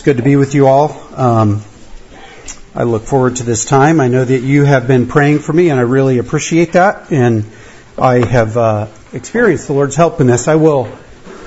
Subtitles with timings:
[0.00, 0.98] It's good to be with you all.
[1.14, 1.60] Um,
[2.74, 4.00] I look forward to this time.
[4.00, 7.12] I know that you have been praying for me, and I really appreciate that.
[7.12, 7.44] And
[7.98, 10.48] I have uh, experienced the Lord's help in this.
[10.48, 10.90] I will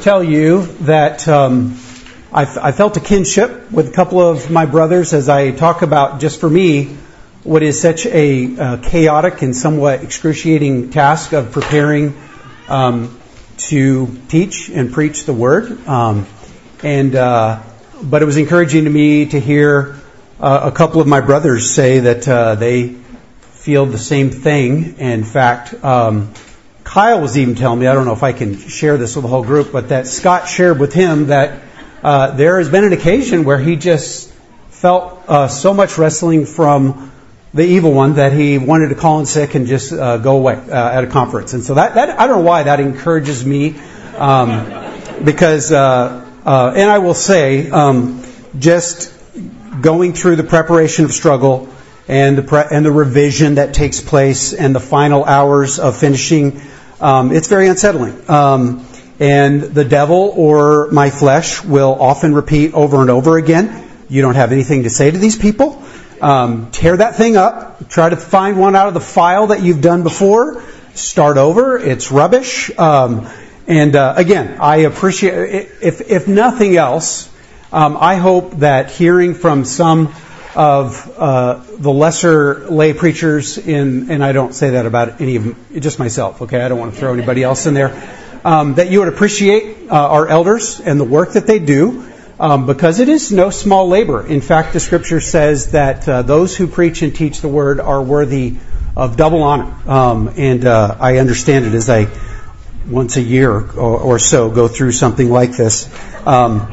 [0.02, 1.80] tell you that um,
[2.32, 6.22] I, I felt a kinship with a couple of my brothers as I talk about,
[6.22, 6.96] just for me,
[7.44, 12.16] what is such a uh, chaotic and somewhat excruciating task of preparing
[12.68, 13.20] um,
[13.70, 15.88] to teach and preach the Word.
[15.88, 16.28] Um,
[16.84, 17.64] and uh,
[18.04, 19.96] but it was encouraging to me to hear
[20.40, 22.90] uh, a couple of my brothers say that uh, they
[23.52, 24.98] feel the same thing.
[24.98, 26.34] In fact, um,
[26.84, 29.30] Kyle was even telling me, I don't know if I can share this with the
[29.30, 31.62] whole group, but that Scott shared with him that
[32.04, 34.32] uh, there has been an occasion where he just
[34.70, 37.12] felt uh, so much wrestling from
[37.54, 40.56] the evil one that he wanted to call in sick and just uh, go away
[40.56, 41.54] uh, at a conference.
[41.54, 43.76] And so that, that, I don't know why that encourages me,
[44.18, 48.24] um, because uh, uh, and I will say, um,
[48.58, 49.14] just
[49.82, 51.70] going through the preparation of struggle
[52.08, 56.62] and the pre- and the revision that takes place and the final hours of finishing,
[57.00, 58.30] um, it's very unsettling.
[58.30, 58.86] Um,
[59.20, 63.90] and the devil or my flesh will often repeat over and over again.
[64.10, 65.82] You don't have anything to say to these people.
[66.22, 67.90] Um, tear that thing up.
[67.90, 70.64] Try to find one out of the file that you've done before.
[70.94, 71.78] Start over.
[71.78, 72.72] It's rubbish.
[72.78, 73.28] Um,
[73.68, 77.30] and uh, again, I appreciate, if, if nothing else,
[77.72, 80.14] um, I hope that hearing from some
[80.56, 85.44] of uh, the lesser lay preachers in, and I don't say that about any of
[85.46, 86.62] them, just myself, okay?
[86.62, 87.92] I don't want to throw anybody else in there.
[88.46, 92.06] Um, that you would appreciate uh, our elders and the work that they do,
[92.40, 94.26] um, because it is no small labor.
[94.28, 98.02] In fact, the scripture says that uh, those who preach and teach the word are
[98.02, 98.58] worthy
[98.96, 99.74] of double honor.
[99.88, 102.08] Um, and uh, I understand it as I
[102.88, 105.90] once a year or, or so go through something like this.
[106.26, 106.72] Um,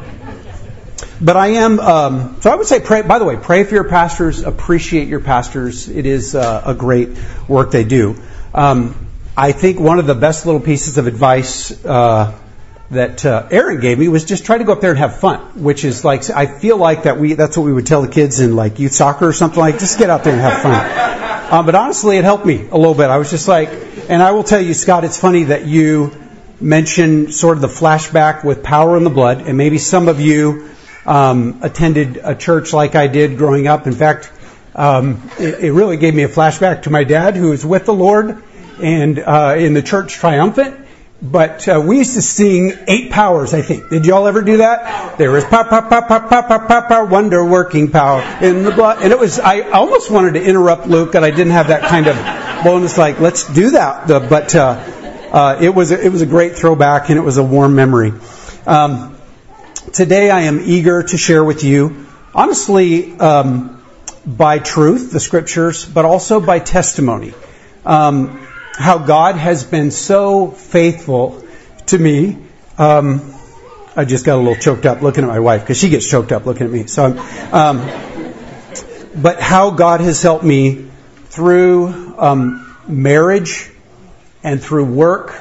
[1.21, 3.83] but I am, um, so I would say, pray, by the way, pray for your
[3.83, 5.87] pastors, appreciate your pastors.
[5.87, 7.09] It is uh, a great
[7.47, 8.19] work they do.
[8.53, 9.07] Um,
[9.37, 12.37] I think one of the best little pieces of advice uh,
[12.89, 15.39] that uh, Aaron gave me was just try to go up there and have fun,
[15.63, 18.39] which is like, I feel like that we, that's what we would tell the kids
[18.39, 21.30] in like youth soccer or something like, just get out there and have fun.
[21.51, 23.09] Um, but honestly, it helped me a little bit.
[23.09, 23.67] I was just like,
[24.07, 26.15] and I will tell you, Scott, it's funny that you
[26.61, 30.69] mentioned sort of the flashback with power in the blood, and maybe some of you
[31.05, 33.85] um, attended a church like I did growing up.
[33.85, 34.31] In fact,
[34.75, 37.93] um, it, it, really gave me a flashback to my dad, who was with the
[37.93, 38.41] Lord
[38.81, 40.80] and uh, in the church triumphant.
[41.21, 43.89] But uh, we used to sing eight powers, I think.
[43.89, 45.19] Did y'all ever do that?
[45.19, 49.03] There was power, power, power, power, power, power, power, wonder working power in the blood.
[49.03, 52.07] And it was, I almost wanted to interrupt Luke, and I didn't have that kind
[52.07, 52.15] of
[52.63, 54.07] bonus, like, let's do that.
[54.07, 54.83] But uh,
[55.31, 58.13] uh, it, was, it was a great throwback, and it was a warm memory.
[58.65, 59.15] Um,
[59.93, 63.83] today I am eager to share with you, honestly, um,
[64.25, 67.35] by truth, the scriptures, but also by testimony.
[67.85, 71.43] Um, how God has been so faithful
[71.87, 72.37] to me.
[72.77, 73.33] Um,
[73.95, 76.31] I just got a little choked up looking at my wife because she gets choked
[76.31, 76.87] up looking at me.
[76.87, 77.05] So,
[77.51, 77.77] um,
[79.15, 80.87] but how God has helped me
[81.25, 83.69] through um, marriage
[84.43, 85.35] and through work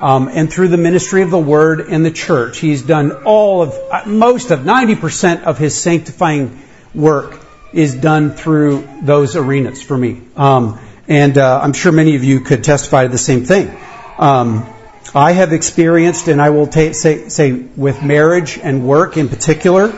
[0.00, 2.58] um, and through the ministry of the Word in the church.
[2.58, 6.60] He's done all of, uh, most of, 90% of His sanctifying
[6.94, 7.38] work
[7.72, 10.20] is done through those arenas for me.
[10.36, 13.76] Um, and uh, I'm sure many of you could testify to the same thing.
[14.18, 14.68] Um,
[15.14, 19.92] I have experienced, and I will ta- say, say with marriage and work in particular,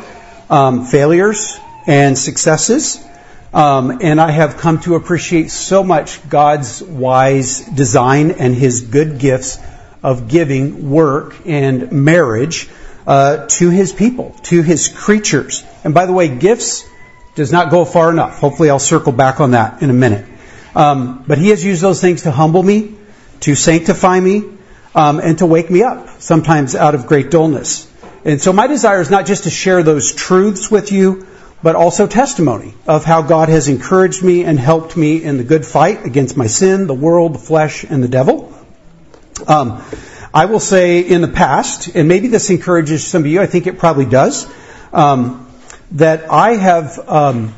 [0.50, 3.04] um, failures and successes.
[3.52, 9.18] Um, and I have come to appreciate so much God's wise design and His good
[9.18, 9.58] gifts
[10.02, 12.68] of giving work and marriage
[13.06, 15.64] uh, to His people, to His creatures.
[15.84, 16.84] And by the way, gifts
[17.36, 18.40] does not go far enough.
[18.40, 20.26] Hopefully, I'll circle back on that in a minute.
[20.74, 22.94] Um, but He has used those things to humble me,
[23.40, 24.44] to sanctify me,
[24.94, 27.90] um, and to wake me up, sometimes out of great dullness.
[28.24, 31.26] And so my desire is not just to share those truths with you,
[31.62, 35.64] but also testimony of how God has encouraged me and helped me in the good
[35.64, 38.52] fight against my sin, the world, the flesh, and the devil.
[39.46, 39.82] Um,
[40.32, 43.66] I will say in the past, and maybe this encourages some of you, I think
[43.66, 44.46] it probably does,
[44.92, 45.48] um,
[45.92, 47.54] that I have um,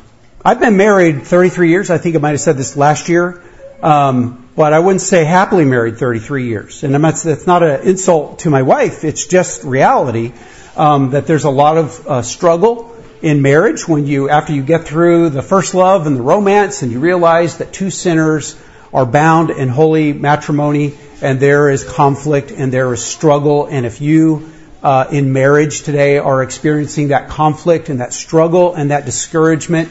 [0.47, 1.91] I've been married 33 years.
[1.91, 3.43] I think I might have said this last year.
[3.83, 6.85] Um, but I wouldn't say happily married 33 years.
[6.85, 9.03] And not, that's not an insult to my wife.
[9.03, 10.33] It's just reality
[10.77, 14.85] um, that there's a lot of uh, struggle in marriage when you, after you get
[14.85, 18.57] through the first love and the romance, and you realize that two sinners
[18.93, 23.67] are bound in holy matrimony, and there is conflict and there is struggle.
[23.67, 28.93] And if you uh, in marriage today are experiencing that conflict and that struggle and
[28.93, 29.91] that discouragement,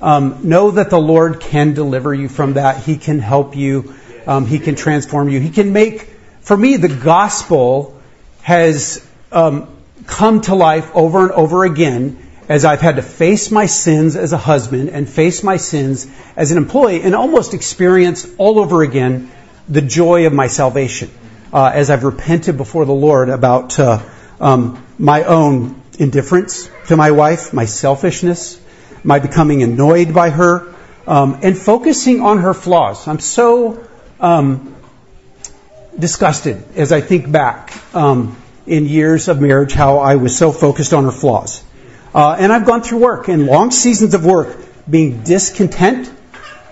[0.00, 2.82] um, know that the Lord can deliver you from that.
[2.82, 3.94] He can help you.
[4.26, 5.40] Um, he can transform you.
[5.40, 6.02] He can make,
[6.40, 8.00] for me, the gospel
[8.42, 9.68] has um,
[10.06, 14.32] come to life over and over again as I've had to face my sins as
[14.32, 16.06] a husband and face my sins
[16.36, 19.30] as an employee and almost experience all over again
[19.68, 21.10] the joy of my salvation
[21.52, 24.00] uh, as I've repented before the Lord about uh,
[24.40, 28.60] um, my own indifference to my wife, my selfishness,
[29.06, 30.74] my becoming annoyed by her,
[31.06, 33.06] um, and focusing on her flaws.
[33.06, 33.86] I'm so
[34.20, 34.74] um,
[35.98, 38.36] disgusted as I think back um,
[38.66, 41.62] in years of marriage how I was so focused on her flaws.
[42.12, 44.58] Uh, and I've gone through work and long seasons of work
[44.90, 46.12] being discontent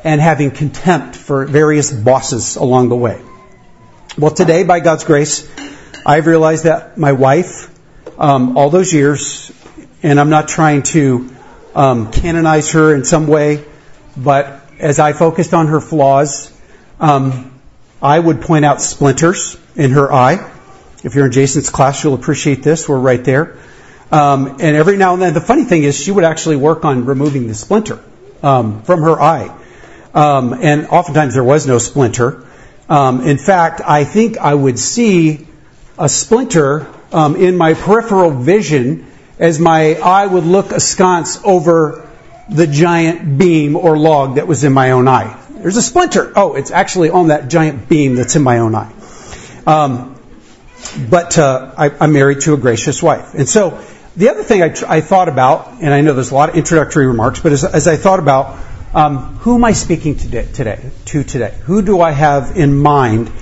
[0.02, 3.22] and having contempt for various bosses along the way.
[4.18, 5.48] Well, today, by God's grace,
[6.04, 7.70] I've realized that my wife,
[8.18, 9.52] um, all those years,
[10.02, 11.33] and I'm not trying to
[11.74, 13.64] um, canonize her in some way,
[14.16, 16.52] but as I focused on her flaws,
[17.00, 17.60] um,
[18.02, 20.50] I would point out splinters in her eye.
[21.02, 22.88] If you're in Jason's class, you'll appreciate this.
[22.88, 23.56] We're right there.
[24.10, 27.04] Um, and every now and then, the funny thing is, she would actually work on
[27.04, 27.98] removing the splinter
[28.42, 29.54] um, from her eye.
[30.14, 32.46] Um, and oftentimes there was no splinter.
[32.88, 35.46] Um, in fact, I think I would see
[35.98, 39.06] a splinter um, in my peripheral vision
[39.38, 42.08] as my eye would look askance over
[42.48, 45.40] the giant beam or log that was in my own eye.
[45.50, 46.32] There's a splinter.
[46.36, 48.92] Oh, it's actually on that giant beam that's in my own eye.
[49.66, 50.20] Um,
[51.08, 53.82] but uh, I, am married to a gracious wife, and so
[54.16, 56.56] the other thing I, tr- I, thought about, and I know there's a lot of
[56.56, 58.58] introductory remarks, but as, as I thought about
[58.94, 61.52] um, who am I speaking to today, to today?
[61.64, 63.32] Who do I have in mind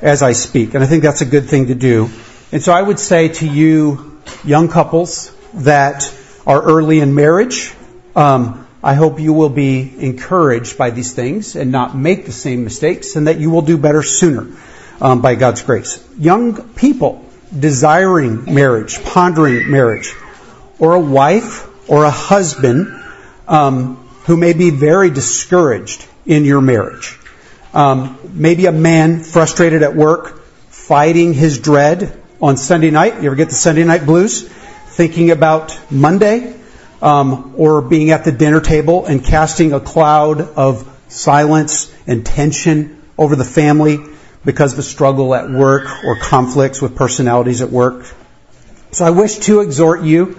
[0.00, 0.74] as I speak?
[0.74, 2.10] And I think that's a good thing to do.
[2.52, 6.12] And so I would say to you, young couples that
[6.46, 7.72] are early in marriage,
[8.16, 12.64] um, I hope you will be encouraged by these things and not make the same
[12.64, 14.56] mistakes, and that you will do better sooner
[15.00, 16.02] um, by God's grace.
[16.18, 17.24] Young people
[17.56, 20.14] desiring marriage, pondering marriage,
[20.78, 23.02] or a wife or a husband
[23.48, 27.18] um, who may be very discouraged in your marriage.
[27.74, 33.16] Um, maybe a man frustrated at work, fighting his dread on Sunday night.
[33.20, 34.48] You ever get the Sunday night blues?
[35.00, 36.54] Thinking about Monday,
[37.00, 43.00] um, or being at the dinner table and casting a cloud of silence and tension
[43.16, 43.98] over the family
[44.44, 48.04] because of a struggle at work or conflicts with personalities at work.
[48.90, 50.38] So I wish to exhort you,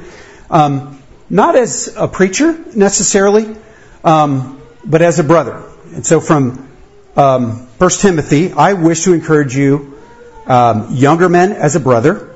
[0.51, 3.55] um, not as a preacher necessarily,
[4.03, 5.63] um, but as a brother.
[5.91, 6.69] And so from
[7.15, 9.97] um, 1 Timothy, I wish to encourage you,
[10.45, 12.35] um, younger men as a brother,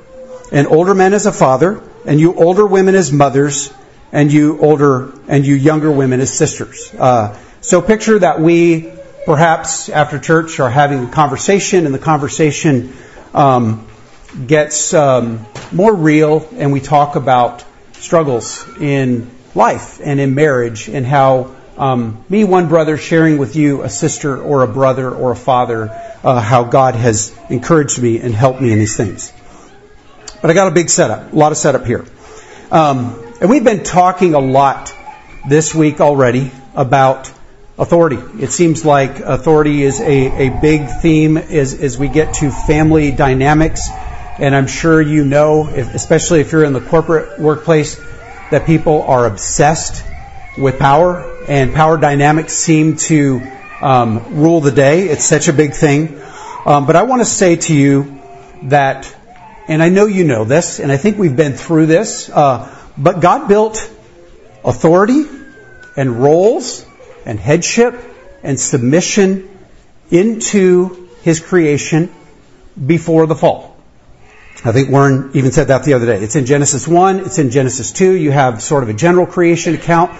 [0.51, 3.74] and older men as a father, and you older women as mothers,
[4.12, 6.94] and you older and you younger women as sisters.
[6.98, 8.92] Uh, so picture that we
[9.25, 12.94] perhaps after church are having a conversation, and the conversation
[13.34, 13.88] um,
[14.48, 17.63] gets um, more real, and we talk about
[17.94, 23.81] struggles in life and in marriage, and how um, me, one brother, sharing with you
[23.81, 25.90] a sister or a brother or a father,
[26.24, 29.34] uh, how God has encouraged me and helped me in these things.
[30.46, 32.06] But I got a big setup, a lot of setup here.
[32.70, 34.94] Um, and we've been talking a lot
[35.50, 37.32] this week already about
[37.80, 38.20] authority.
[38.40, 43.12] It seems like authority is a, a big theme as, as we get to family
[43.12, 43.90] dynamics.
[44.38, 48.00] And I'm sure you know, if, especially if you're in the corporate workplace,
[48.52, 50.06] that people are obsessed
[50.60, 53.42] with power and power dynamics seem to
[53.82, 55.10] um, rule the day.
[55.10, 56.22] It's such a big thing.
[56.68, 58.22] Um, but I want to say to you
[58.66, 59.12] that,
[59.67, 63.19] and I know you know this, and I think we've been through this, uh, but
[63.19, 63.91] God built
[64.63, 65.25] authority
[65.98, 66.86] and roles
[67.25, 67.95] and headship
[68.43, 69.50] and submission
[70.12, 72.13] into His creation
[72.86, 73.75] before the fall.
[74.63, 76.24] I think Warren even said that the other day.
[76.24, 78.13] It's in Genesis 1, it's in Genesis 2.
[78.13, 80.12] You have sort of a general creation account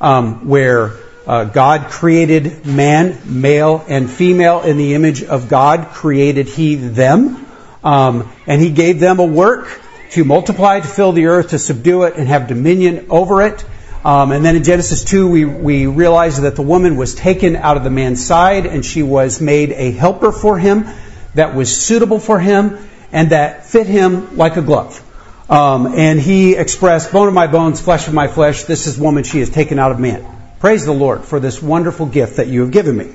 [0.00, 0.92] um, where
[1.26, 7.47] uh, God created man, male and female, in the image of God created He them.
[7.88, 9.80] Um, and He gave them a work
[10.10, 13.64] to multiply, to fill the earth, to subdue it, and have dominion over it.
[14.04, 17.76] Um, and then in Genesis 2, we, we realize that the woman was taken out
[17.76, 20.86] of the man's side and she was made a helper for him
[21.34, 22.78] that was suitable for him
[23.10, 25.02] and that fit him like a glove.
[25.50, 29.24] Um, and he expressed, bone of my bones, flesh of my flesh, this is woman,
[29.24, 30.24] she is taken out of man.
[30.60, 33.12] Praise the Lord for this wonderful gift that you have given me.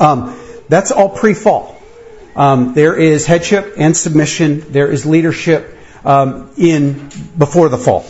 [0.00, 1.77] Um, that's all pre-fall.
[2.38, 4.72] Um, there is headship and submission.
[4.72, 5.74] There is leadership.
[6.04, 8.06] um, in before the fall.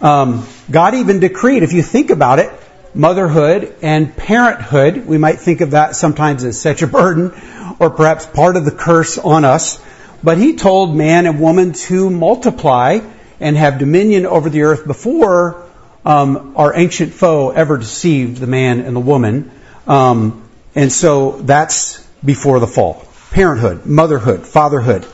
[0.00, 2.50] Um, God even decreed, if you think about it,
[2.94, 5.06] motherhood and parenthood.
[5.06, 7.32] We might think of that sometimes as such a burden,
[7.78, 9.82] or perhaps part of the curse on us.
[10.22, 13.00] But He told man and woman to multiply
[13.40, 15.66] and have dominion over the earth before
[16.04, 19.50] um, our ancient foe ever deceived the man and the woman.
[19.86, 23.04] Um, and so that's before the fall.
[23.32, 25.06] Parenthood, motherhood, fatherhood.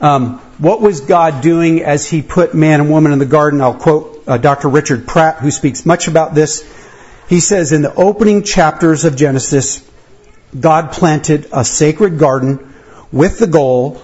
[0.00, 3.60] Um, what was God doing as He put man and woman in the garden?
[3.60, 4.68] I'll quote uh, Dr.
[4.68, 6.68] Richard Pratt, who speaks much about this.
[7.28, 9.88] He says in the opening chapters of Genesis,
[10.58, 12.74] God planted a sacred garden
[13.12, 14.02] with the goal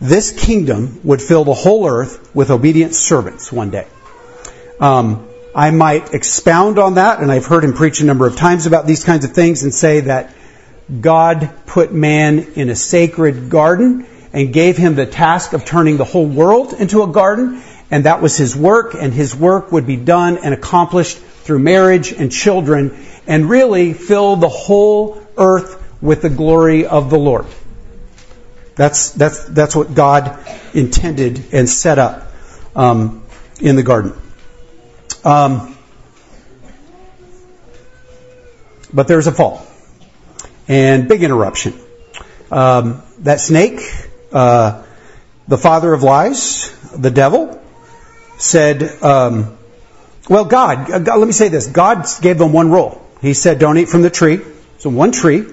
[0.00, 3.86] this kingdom would fill the whole earth with obedient servants one day.
[4.80, 8.66] Um, I might expound on that, and I've heard him preach a number of times
[8.66, 10.34] about these kinds of things and say that
[11.00, 16.04] God put man in a sacred garden and gave him the task of turning the
[16.04, 19.96] whole world into a garden, and that was his work, and his work would be
[19.96, 26.30] done and accomplished through marriage and children, and really fill the whole earth with the
[26.30, 27.46] glory of the Lord.
[28.74, 30.38] That's, that's, that's what God
[30.74, 32.32] intended and set up
[32.74, 33.22] um,
[33.60, 34.14] in the garden.
[35.24, 35.76] Um,
[38.92, 39.69] but there's a fall
[40.70, 41.74] and big interruption.
[42.50, 43.80] Um, that snake,
[44.32, 44.84] uh,
[45.48, 47.60] the father of lies, the devil,
[48.38, 49.58] said, um,
[50.28, 53.04] "Well, God, uh, God, let me say this: God gave them one rule.
[53.20, 54.40] He said, "Don't eat from the tree."
[54.78, 55.44] So one tree.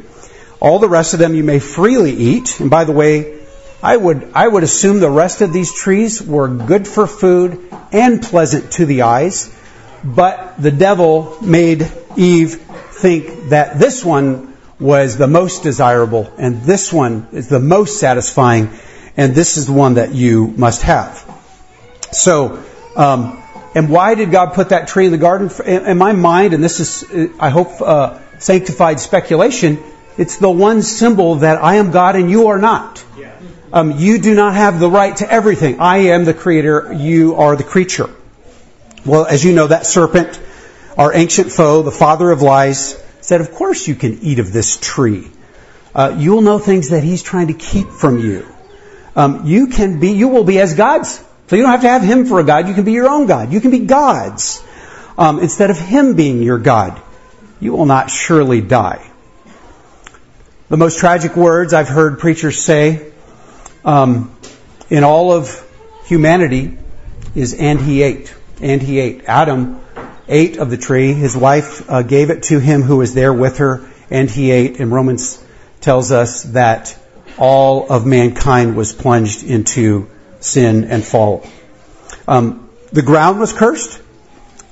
[0.59, 2.59] All the rest of them you may freely eat.
[2.59, 3.39] And by the way,
[3.81, 7.59] I would, I would assume the rest of these trees were good for food
[7.91, 9.53] and pleasant to the eyes.
[10.03, 12.55] But the devil made Eve
[13.03, 18.69] think that this one was the most desirable and this one is the most satisfying
[19.15, 21.23] and this is the one that you must have.
[22.11, 22.63] So,
[22.95, 23.43] um,
[23.73, 25.51] and why did God put that tree in the garden?
[25.65, 29.79] In my mind, and this is, I hope, uh, sanctified speculation,
[30.17, 33.03] it's the one symbol that I am God and you are not.
[33.73, 35.79] Um, you do not have the right to everything.
[35.79, 36.93] I am the creator.
[36.93, 38.09] You are the creature.
[39.05, 40.39] Well, as you know, that serpent,
[40.97, 44.77] our ancient foe, the father of lies, said, Of course you can eat of this
[44.77, 45.27] tree.
[45.93, 48.47] Uh, you will know things that he's trying to keep from you.
[49.17, 51.21] Um, you can be, you will be as gods.
[51.47, 52.69] So you don't have to have him for a god.
[52.69, 53.51] You can be your own god.
[53.51, 54.63] You can be gods.
[55.17, 57.01] Um, instead of him being your god,
[57.59, 59.05] you will not surely die.
[60.69, 63.11] The most tragic words I've heard preachers say
[63.83, 64.33] um,
[64.89, 65.69] in all of
[66.05, 66.77] humanity
[67.35, 68.33] is, and he ate.
[68.61, 69.25] And he ate.
[69.25, 69.81] Adam
[70.27, 71.13] ate of the tree.
[71.13, 74.79] His wife uh, gave it to him who was there with her, and he ate.
[74.79, 75.43] And Romans
[75.81, 76.97] tells us that
[77.37, 81.45] all of mankind was plunged into sin and fall.
[82.27, 84.01] Um, the ground was cursed.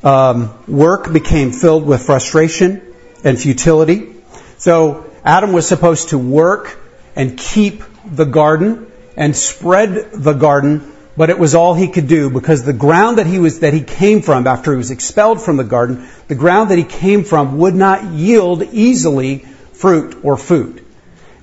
[0.03, 2.81] Um, work became filled with frustration
[3.23, 4.13] and futility.
[4.57, 6.79] So Adam was supposed to work
[7.15, 12.29] and keep the garden and spread the garden, but it was all he could do
[12.29, 15.57] because the ground that he was that he came from after he was expelled from
[15.57, 19.39] the garden, the ground that he came from would not yield easily
[19.73, 20.85] fruit or food,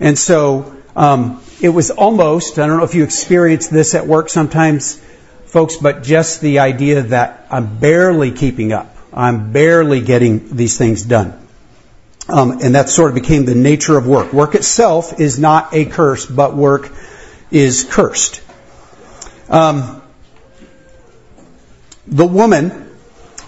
[0.00, 2.58] and so um, it was almost.
[2.58, 4.96] I don't know if you experience this at work sometimes,
[5.46, 8.96] folks, but just the idea that I'm barely keeping up.
[9.12, 11.38] I'm barely getting these things done.
[12.28, 14.32] Um, and that sort of became the nature of work.
[14.32, 16.90] Work itself is not a curse, but work
[17.50, 18.40] is cursed.
[19.52, 20.02] Um,
[22.06, 22.90] the woman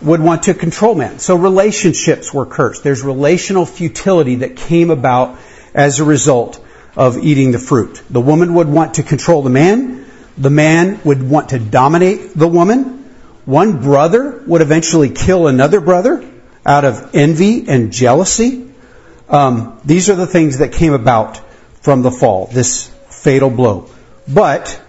[0.02, 1.18] would want to control man.
[1.18, 2.84] So relationships were cursed.
[2.84, 5.38] There's relational futility that came about
[5.72, 8.02] as a result of eating the fruit.
[8.10, 10.06] The woman would want to control the man.
[10.36, 13.04] The man would want to dominate the woman.
[13.46, 16.30] One brother would eventually kill another brother
[16.66, 18.70] out of envy and jealousy.
[19.28, 21.40] Um, these are the things that came about
[21.82, 23.88] from the fall, this fatal blow.
[24.28, 24.80] But,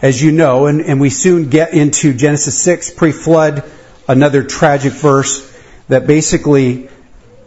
[0.00, 3.64] as you know, and, and we soon get into Genesis 6, pre-flood,
[4.06, 5.44] another tragic verse
[5.88, 6.88] that basically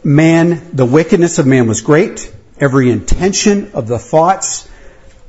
[0.04, 2.34] man, the wickedness of man was great.
[2.60, 4.70] Every intention of the thoughts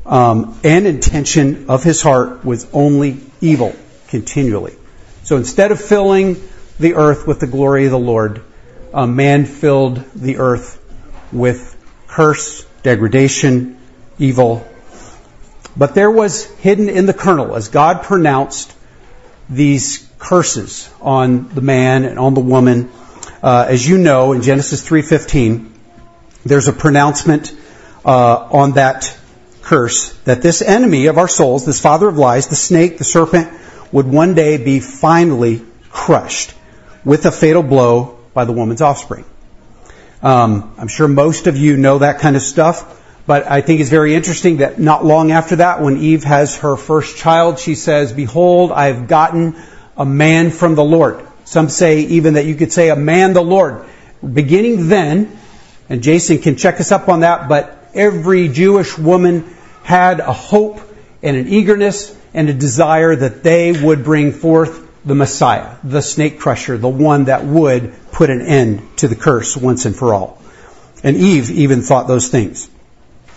[0.04, 3.74] um, and intention of his heart was only evil
[4.08, 4.74] continually.
[5.24, 6.42] So instead of filling
[6.78, 8.42] the earth with the glory of the Lord,
[8.92, 10.78] uh, man filled the earth
[11.32, 11.76] with
[12.08, 13.78] curse, degradation,
[14.18, 14.66] evil,
[15.76, 18.74] but there was hidden in the kernel, as God pronounced
[19.48, 22.90] these curses on the man and on the woman.
[23.42, 25.70] Uh, as you know, in Genesis 3:15,
[26.44, 27.52] there's a pronouncement
[28.04, 29.16] uh, on that
[29.62, 33.48] curse that this enemy of our souls, this father of lies, the snake, the serpent,
[33.92, 36.54] would one day be finally crushed
[37.04, 39.24] with a fatal blow by the woman's offspring.
[40.22, 43.90] Um, I'm sure most of you know that kind of stuff, but I think it's
[43.90, 48.12] very interesting that not long after that, when Eve has her first child, she says,
[48.12, 49.56] Behold, I have gotten
[49.96, 51.26] a man from the Lord.
[51.44, 53.84] Some say even that you could say a man the Lord.
[54.22, 55.36] Beginning then,
[55.88, 60.80] and Jason can check us up on that, but every Jewish woman had a hope
[61.22, 66.38] and an eagerness and a desire that they would bring forth the Messiah, the snake
[66.38, 70.40] crusher, the one that would put an end to the curse once and for all.
[71.02, 72.70] And Eve even thought those things.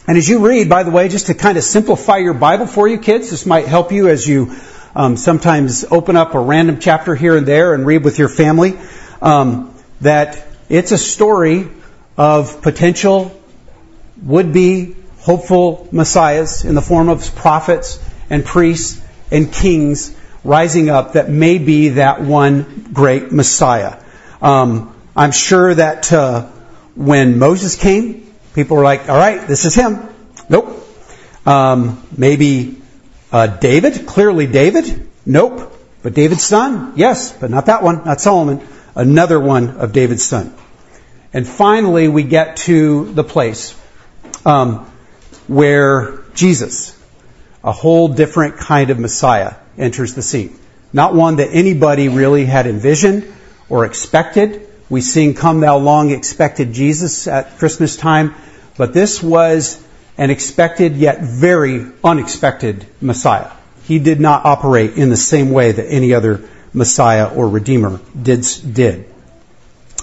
[0.07, 2.87] And as you read, by the way, just to kind of simplify your Bible for
[2.87, 4.55] you kids, this might help you as you
[4.95, 8.77] um, sometimes open up a random chapter here and there and read with your family,
[9.21, 11.67] um, that it's a story
[12.17, 13.39] of potential
[14.21, 21.29] would-be hopeful messiahs in the form of prophets and priests and kings rising up that
[21.29, 23.99] may be that one great Messiah.
[24.41, 26.43] Um, I'm sure that uh,
[26.93, 28.24] when Moses came,
[28.55, 29.99] people were like, "All right, this is him."
[30.49, 30.81] Nope.
[31.45, 32.81] Um, maybe
[33.31, 35.07] uh, David, clearly David.
[35.25, 35.73] Nope.
[36.01, 38.65] But David's son, yes, but not that one, not Solomon.
[38.95, 40.53] Another one of David's son.
[41.33, 43.75] And finally, we get to the place
[44.45, 44.85] um,
[45.47, 46.97] where Jesus,
[47.63, 50.57] a whole different kind of Messiah, enters the scene.
[50.93, 53.33] Not one that anybody really had envisioned
[53.67, 54.69] or expected.
[54.89, 58.35] We sing Come Thou Long Expected Jesus at Christmas time,
[58.77, 59.81] but this was
[60.17, 63.51] an expected yet very unexpected Messiah.
[63.83, 68.45] He did not operate in the same way that any other Messiah or Redeemer did.
[68.71, 69.05] did.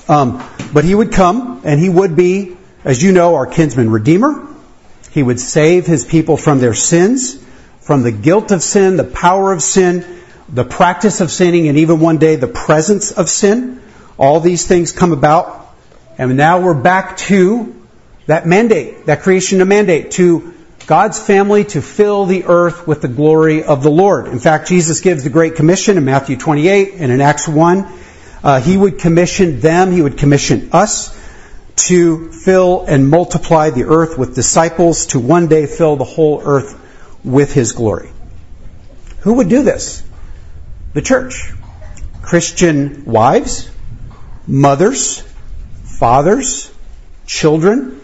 [0.08, 4.48] Um, but he would come and he would be, as you know, our kinsman Redeemer.
[5.10, 7.42] He would save his people from their sins
[7.82, 10.04] from the guilt of sin, the power of sin,
[10.48, 13.81] the practice of sinning, and even one day the presence of sin.
[14.22, 15.74] All these things come about.
[16.16, 17.74] And now we're back to
[18.26, 20.54] that mandate, that creation of mandate, to
[20.86, 24.28] God's family to fill the earth with the glory of the Lord.
[24.28, 27.98] In fact, Jesus gives the Great Commission in Matthew 28 and in Acts 1.
[28.44, 31.18] Uh, he would commission them, he would commission us
[31.88, 36.78] to fill and multiply the earth with disciples, to one day fill the whole earth
[37.24, 38.10] with his glory.
[39.22, 40.00] Who would do this?
[40.92, 41.52] The church.
[42.22, 43.68] Christian wives,
[44.46, 45.20] mothers,
[45.84, 46.72] fathers,
[47.26, 48.00] children,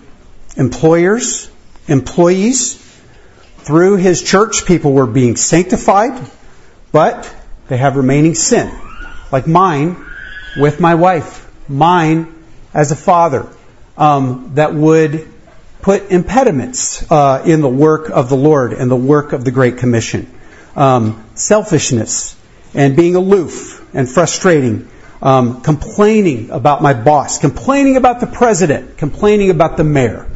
[0.57, 1.51] employers,
[1.87, 2.85] employees.
[3.59, 6.27] Through his church, people were being sanctified,
[6.93, 7.33] but
[7.69, 8.73] they have remaining sin.
[9.31, 9.97] Like mine
[10.57, 12.35] with my wife, mine
[12.73, 13.47] as a father,
[13.97, 15.29] um, that would
[15.83, 19.79] put impediments uh, in the work of the Lord and the work of the Great
[19.79, 20.33] Commission.
[20.77, 22.37] Um, selfishness
[22.75, 24.89] and being aloof and frustrating,
[25.21, 30.31] um, complaining about my boss, complaining about the president, complaining about the mayor,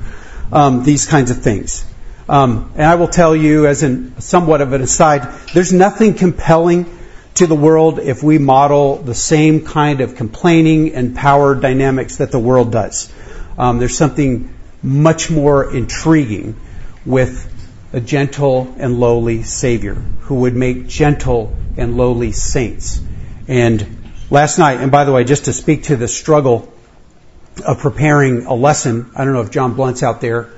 [0.50, 1.84] um, these kinds of things.
[2.28, 6.98] Um, and I will tell you, as in somewhat of an aside, there's nothing compelling
[7.34, 12.30] to the world if we model the same kind of complaining and power dynamics that
[12.30, 13.12] the world does.
[13.58, 16.56] Um, there's something much more intriguing
[17.04, 17.48] with
[17.92, 23.00] a gentle and lowly Savior who would make gentle and lowly saints.
[23.48, 24.01] And
[24.32, 26.72] last night, and by the way, just to speak to the struggle
[27.66, 30.48] of preparing a lesson, I don't know if John Blunt's out there,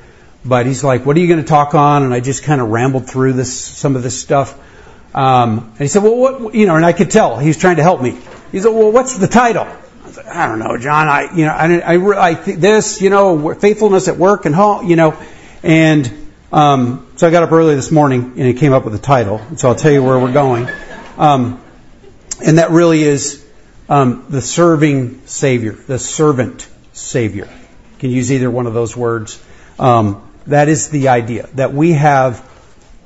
[0.45, 2.05] but he's like, what are you going to talk on?
[2.05, 4.57] And I just kind of rambled through this, some of this stuff.
[5.13, 7.77] Um, and he said, well, what, you know, and I could tell he was trying
[7.77, 8.17] to help me.
[8.53, 9.67] He said, well, what's the title?
[10.33, 11.09] I don't know, John.
[11.09, 14.95] I, you know, I, I, I this, you know, faithfulness at work and home, you
[14.95, 15.21] know,
[15.65, 18.99] and um, so I got up early this morning and it came up with a
[18.99, 19.41] title.
[19.57, 20.69] So I'll tell you where we're going,
[21.19, 21.61] um,
[22.45, 23.44] and that really is
[23.89, 27.47] um, the serving Savior, the servant Savior.
[27.47, 29.43] You can use either one of those words.
[29.79, 32.49] Um, that is the idea that we have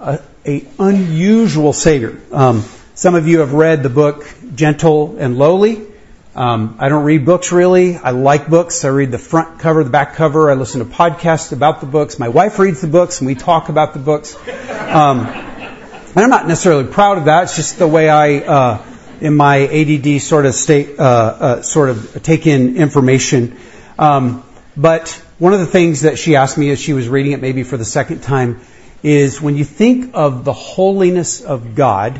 [0.00, 2.20] a, a unusual Savior.
[2.32, 2.64] Um,
[2.94, 5.86] some of you have read the book Gentle and Lowly.
[6.34, 7.96] Um, I don't read books really.
[7.96, 8.84] I like books.
[8.84, 10.50] I read the front cover, the back cover.
[10.50, 12.18] I listen to podcasts about the books.
[12.18, 14.36] My wife reads the books, and we talk about the books.
[14.36, 17.44] Um, and I'm not necessarily proud of that.
[17.44, 18.84] It's just the way I, uh,
[19.20, 23.59] in my ADD sort of state, uh, uh, sort of take in information.
[23.98, 24.44] Um,
[24.76, 27.62] but one of the things that she asked me as she was reading it, maybe
[27.62, 28.61] for the second time,
[29.02, 32.18] is when you think of the holiness of God,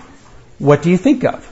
[0.59, 1.51] what do you think of?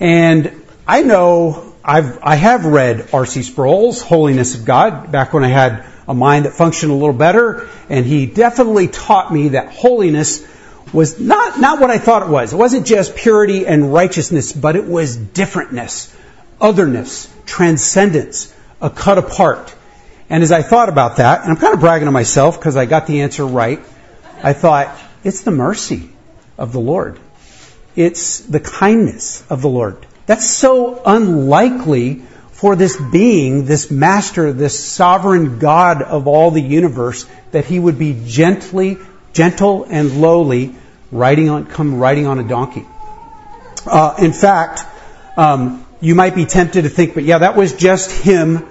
[0.00, 3.42] And I know I've, I have read R.C.
[3.42, 7.68] Sproul's Holiness of God back when I had a mind that functioned a little better,
[7.88, 10.46] and he definitely taught me that holiness
[10.92, 12.52] was not, not what I thought it was.
[12.52, 16.14] It wasn't just purity and righteousness, but it was differentness,
[16.60, 19.74] otherness, transcendence, a cut apart.
[20.28, 22.86] And as I thought about that, and I'm kind of bragging on myself because I
[22.86, 23.80] got the answer right,
[24.42, 26.10] I thought, it's the mercy
[26.58, 27.18] of the Lord.
[27.94, 30.06] It's the kindness of the Lord.
[30.26, 32.22] That's so unlikely
[32.52, 37.98] for this being, this master, this sovereign God of all the universe, that he would
[37.98, 38.98] be gently,
[39.36, 40.74] gentle and lowly,
[41.12, 42.86] riding on, come riding on a donkey.
[43.86, 44.82] Uh, in fact,
[45.36, 48.66] um, you might be tempted to think, but yeah, that was just him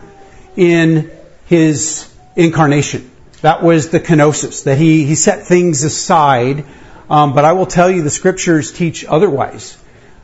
[0.55, 1.11] in
[1.45, 3.11] his incarnation.
[3.41, 6.65] That was the kenosis, that he, he set things aside.
[7.09, 9.77] Um, but I will tell you the scriptures teach otherwise.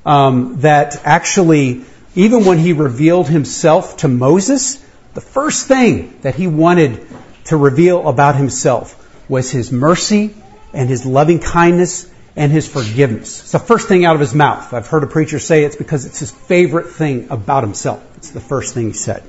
[0.03, 1.83] Um, that actually,
[2.15, 7.05] even when he revealed himself to Moses, the first thing that he wanted
[7.45, 8.97] to reveal about himself
[9.31, 10.35] was his mercy
[10.73, 13.41] and his loving kindness and his forgiveness.
[13.41, 14.73] It's the first thing out of his mouth.
[14.73, 18.03] I've heard a preacher say it's because it's his favorite thing about himself.
[18.17, 19.23] It's the first thing he said.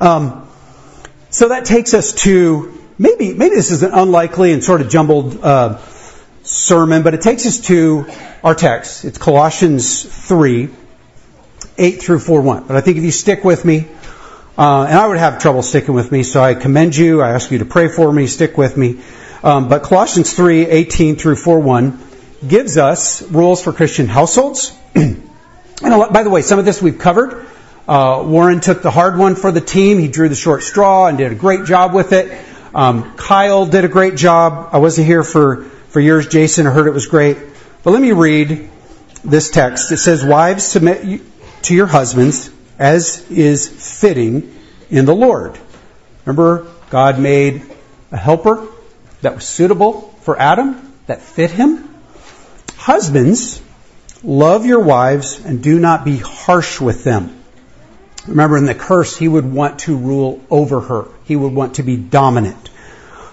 [0.00, 0.48] Um,
[1.30, 5.42] so that takes us to maybe maybe this is an unlikely and sort of jumbled
[5.42, 5.78] uh,
[6.44, 8.06] sermon, but it takes us to
[8.44, 9.04] our text.
[9.04, 10.68] It's Colossians three,
[11.76, 12.68] eight through four one.
[12.68, 13.88] But I think if you stick with me,
[14.56, 17.20] uh, and I would have trouble sticking with me, so I commend you.
[17.20, 18.28] I ask you to pray for me.
[18.28, 19.00] Stick with me.
[19.42, 21.98] Um, but Colossians three, eighteen through four one
[22.46, 24.76] gives us rules for Christian households.
[24.94, 25.28] and
[25.82, 27.46] by the way, some of this we've covered.
[27.88, 29.98] Uh, Warren took the hard one for the team.
[29.98, 32.32] He drew the short straw and did a great job with it.
[32.74, 34.70] Um, Kyle did a great job.
[34.72, 36.66] I wasn't here for, for yours, Jason.
[36.66, 37.38] I heard it was great.
[37.82, 38.70] But let me read
[39.24, 39.92] this text.
[39.92, 41.20] It says, Wives, submit
[41.62, 43.68] to your husbands as is
[44.00, 44.54] fitting
[44.90, 45.58] in the Lord.
[46.24, 47.62] Remember, God made
[48.10, 48.66] a helper
[49.22, 51.94] that was suitable for Adam, that fit him.
[52.76, 53.60] Husbands,
[54.22, 57.40] love your wives and do not be harsh with them.
[58.26, 61.08] Remember, in the curse, he would want to rule over her.
[61.24, 62.70] He would want to be dominant.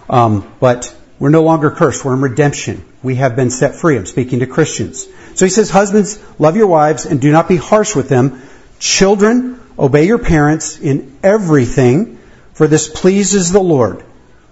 [0.09, 2.03] Um, but we're no longer cursed.
[2.03, 2.83] We're in redemption.
[3.01, 3.95] We have been set free.
[3.95, 5.07] I'm speaking to Christians.
[5.35, 8.41] So he says, husbands, love your wives and do not be harsh with them.
[8.81, 12.17] Children, obey your parents in everything,
[12.53, 14.03] for this pleases the Lord.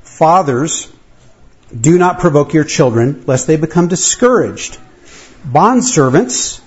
[0.04, 0.88] Fathers,
[1.76, 4.78] do not provoke your children, lest they become discouraged.
[5.44, 6.62] Bondservants,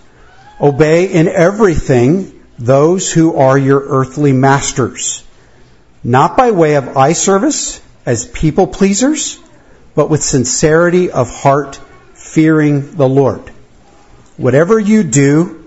[0.61, 5.25] obey in everything those who are your earthly masters,
[6.03, 9.38] not by way of eye service as people pleasers,
[9.94, 11.81] but with sincerity of heart,
[12.14, 13.48] fearing the Lord.
[14.37, 15.62] Whatever you do,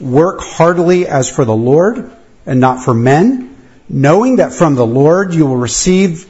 [0.00, 2.10] work heartily as for the Lord
[2.46, 3.56] and not for men,
[3.88, 6.26] knowing that from the Lord you will receive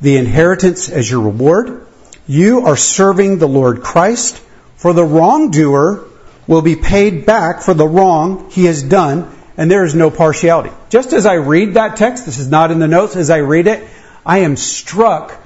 [0.00, 1.86] the inheritance as your reward.
[2.26, 4.40] You are serving the Lord Christ,
[4.76, 6.04] for the wrongdoer
[6.46, 10.70] will be paid back for the wrong he has done, and there is no partiality.
[10.88, 13.66] Just as I read that text, this is not in the notes, as I read
[13.66, 13.86] it,
[14.26, 15.40] I am struck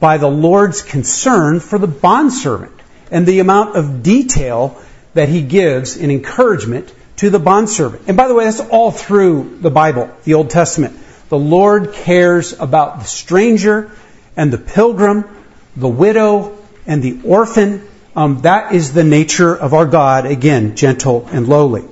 [0.00, 2.72] by the Lord's concern for the bondservant
[3.10, 4.80] and the amount of detail
[5.14, 8.02] that he gives in encouragement to the bondservant.
[8.08, 10.98] And by the way, that's all through the Bible, the Old Testament.
[11.28, 13.90] The Lord cares about the stranger
[14.36, 15.24] and the pilgrim,
[15.76, 17.86] the widow and the orphan.
[18.16, 21.84] Um, that is the nature of our God, again, gentle and lowly.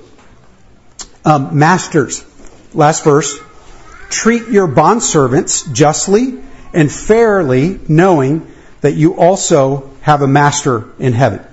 [1.25, 2.23] Um, masters,
[2.73, 3.39] last verse,
[4.09, 6.39] treat your bondservants justly
[6.73, 11.45] and fairly, knowing that you also have a master in heaven.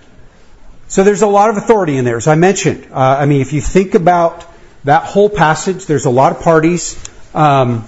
[0.91, 2.89] So there's a lot of authority in there, as I mentioned.
[2.93, 4.45] Uh, I mean, if you think about
[4.85, 7.03] that whole passage, there's a lot of parties.
[7.35, 7.87] Um,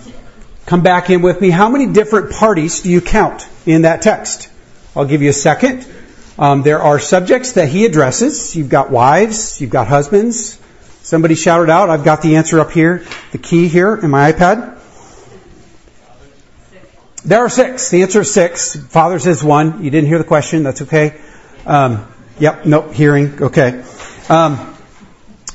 [0.65, 1.51] come back in with me.
[1.51, 4.49] How many different parties do you count in that text?
[4.97, 5.87] I'll give you a second.
[6.38, 8.57] Um, there are subjects that he addresses.
[8.57, 10.59] You've got wives, you've got husbands,
[11.03, 14.79] Somebody shouted out, I've got the answer up here, the key here in my iPad.
[17.25, 17.91] There are six.
[17.91, 18.77] The answer is six.
[18.77, 19.83] Father says one.
[19.83, 20.62] You didn't hear the question.
[20.62, 21.21] That's okay.
[21.67, 22.07] Um,
[22.42, 22.66] yep.
[22.66, 22.92] Nope.
[22.92, 23.40] Hearing.
[23.44, 23.85] Okay.
[24.28, 24.76] Um,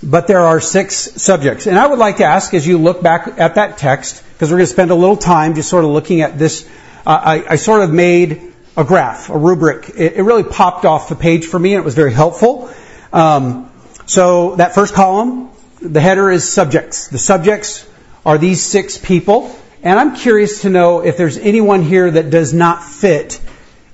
[0.02, 1.67] but there are six subjects.
[1.67, 4.58] And I would like to ask as you look back at that text, because we're
[4.58, 6.67] going to spend a little time just sort of looking at this.
[7.06, 9.89] Uh, I, I, sort of made a graph, a rubric.
[9.89, 12.69] It, it, really popped off the page for me and it was very helpful.
[13.12, 13.69] Um,
[14.06, 15.50] so that first column,
[15.82, 17.10] the header is subjects.
[17.10, 17.86] The subjects
[18.26, 19.54] are these six people.
[19.84, 23.41] And I'm curious to know if there's anyone here that does not fit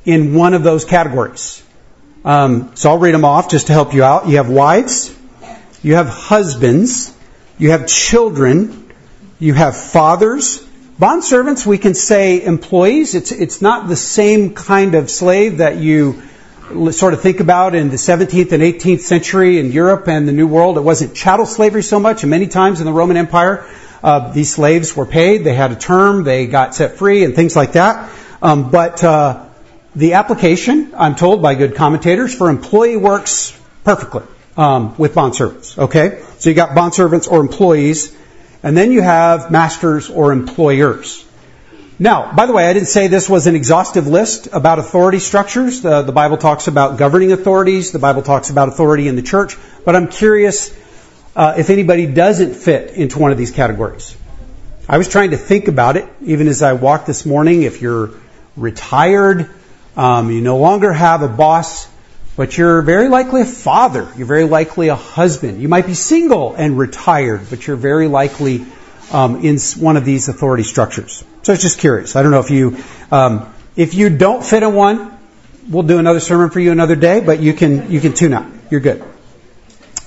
[0.05, 1.62] in one of those categories.
[2.25, 4.27] Um, so I'll read them off just to help you out.
[4.27, 5.15] You have wives,
[5.81, 7.13] you have husbands,
[7.57, 8.91] you have children,
[9.39, 10.65] you have fathers,
[10.97, 13.13] bond servants, we can say employees.
[13.15, 16.21] It's, it's not the same kind of slave that you
[16.91, 20.47] sort of think about in the 17th and 18th century in Europe and the New
[20.47, 20.77] World.
[20.77, 23.65] It wasn't chattel slavery so much, and many times in the Roman Empire,
[24.01, 27.55] uh, these slaves were paid, they had a term, they got set free, and things
[27.55, 28.09] like that.
[28.41, 29.45] Um, but uh,
[29.95, 34.23] the application, I'm told by good commentators, for employee works perfectly
[34.57, 35.77] um, with bond servants.
[35.77, 38.15] Okay, so you got bond servants or employees,
[38.63, 41.25] and then you have masters or employers.
[41.99, 45.81] Now, by the way, I didn't say this was an exhaustive list about authority structures.
[45.81, 47.91] The, the Bible talks about governing authorities.
[47.91, 49.57] The Bible talks about authority in the church.
[49.85, 50.75] But I'm curious
[51.35, 54.17] uh, if anybody doesn't fit into one of these categories.
[54.89, 57.61] I was trying to think about it, even as I walked this morning.
[57.61, 58.09] If you're
[58.57, 59.49] retired,
[59.95, 61.87] um, you no longer have a boss,
[62.35, 64.11] but you're very likely a father.
[64.17, 65.61] You're very likely a husband.
[65.61, 68.65] You might be single and retired, but you're very likely
[69.11, 71.23] um, in one of these authority structures.
[71.43, 72.15] So I was just curious.
[72.15, 72.77] I don't know if you
[73.11, 75.17] um, if you don't fit in one,
[75.69, 77.19] we'll do another sermon for you another day.
[77.19, 78.47] But you can you can tune out.
[78.71, 79.03] You're good.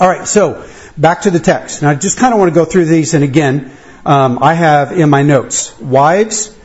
[0.00, 0.26] All right.
[0.26, 0.68] So
[0.98, 1.82] back to the text.
[1.82, 3.14] Now I just kind of want to go through these.
[3.14, 3.70] And again,
[4.04, 6.56] um, I have in my notes, wives,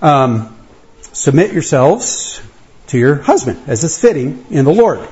[0.00, 0.56] um,
[1.12, 2.40] submit yourselves
[2.88, 5.06] to your husband as is fitting in the Lord.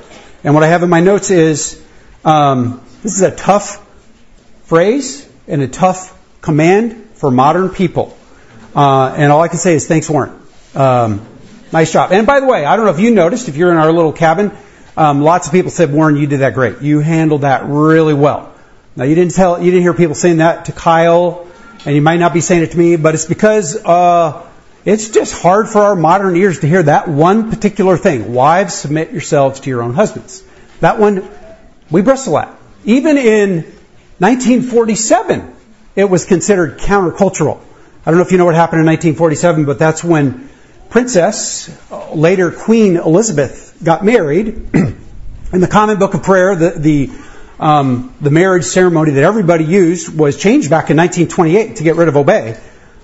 [0.44, 1.82] And what I have in my notes is
[2.24, 3.84] um, this is a tough
[4.64, 8.16] phrase and a tough command for modern people.
[8.74, 10.38] Uh, and all I can say is thanks, Warren.
[10.74, 11.26] Um,
[11.72, 12.12] nice job.
[12.12, 14.12] And by the way, I don't know if you noticed, if you're in our little
[14.12, 14.52] cabin,
[14.96, 16.82] um, lots of people said, Warren, you did that great.
[16.82, 18.52] You handled that really well.
[18.96, 21.46] Now you didn't tell, you didn't hear people saying that to Kyle,
[21.84, 24.46] and you might not be saying it to me, but it's because uh,
[24.86, 28.32] it's just hard for our modern ears to hear that one particular thing.
[28.32, 30.44] Wives, submit yourselves to your own husbands.
[30.78, 31.28] That one
[31.90, 32.56] we bristle at.
[32.84, 33.64] Even in
[34.18, 35.54] 1947,
[35.96, 37.60] it was considered countercultural.
[38.06, 40.48] I don't know if you know what happened in 1947, but that's when
[40.88, 41.68] Princess,
[42.14, 44.68] later Queen Elizabeth, got married.
[45.52, 47.10] in the Common Book of Prayer, the, the,
[47.58, 52.06] um, the marriage ceremony that everybody used was changed back in 1928 to get rid
[52.06, 52.56] of obey.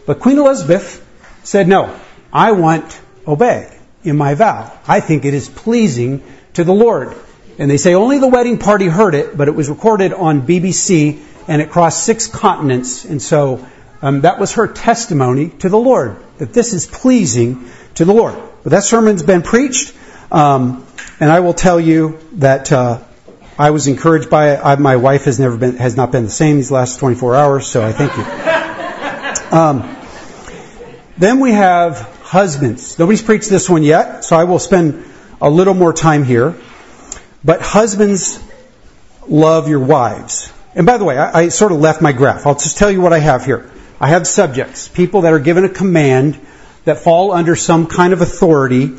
[0.07, 1.05] But Queen Elizabeth
[1.45, 1.99] said, no,
[2.33, 4.73] I want obey in my vow.
[4.87, 6.23] I think it is pleasing
[6.55, 7.17] to the Lord.
[7.59, 11.23] And they say only the wedding party heard it, but it was recorded on BBC
[11.49, 13.05] and it crossed six continents.
[13.05, 13.67] And so
[14.01, 18.35] um, that was her testimony to the Lord, that this is pleasing to the Lord.
[18.63, 19.95] But that sermon's been preached,
[20.31, 20.87] um,
[21.21, 23.03] and I will tell you that uh,
[23.59, 24.61] I was encouraged by it.
[24.63, 27.67] I, my wife has never been, has not been the same these last 24 hours,
[27.67, 28.25] so I thank you.
[29.53, 30.02] Um,
[31.19, 32.99] then we have husbands.
[32.99, 35.05] Nobody's preached this one yet, so I will spend
[35.41, 36.55] a little more time here.
[37.45, 38.43] But husbands,
[39.29, 40.53] love your wives.
[40.75, 42.47] And by the way, I, I sort of left my graph.
[42.47, 43.71] I'll just tell you what I have here.
[44.01, 46.41] I have subjects, people that are given a command
[46.85, 48.91] that fall under some kind of authority.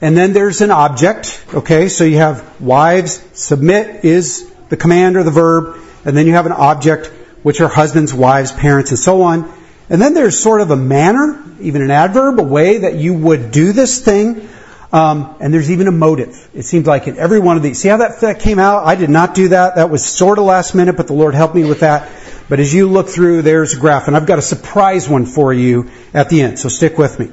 [0.00, 1.88] And then there's an object, okay?
[1.88, 6.46] So you have wives, submit is the command or the verb, and then you have
[6.46, 7.06] an object,
[7.42, 9.50] which are husbands, wives, parents, and so on.
[9.88, 13.50] And then there's sort of a manner, even an adverb, a way that you would
[13.50, 14.48] do this thing.
[14.92, 16.48] Um, and there's even a motive.
[16.54, 17.80] It seems like in every one of these.
[17.80, 18.86] See how that, that came out?
[18.86, 19.74] I did not do that.
[19.74, 22.10] That was sort of last minute, but the Lord helped me with that.
[22.48, 25.52] But as you look through, there's a graph, and I've got a surprise one for
[25.52, 27.32] you at the end, so stick with me.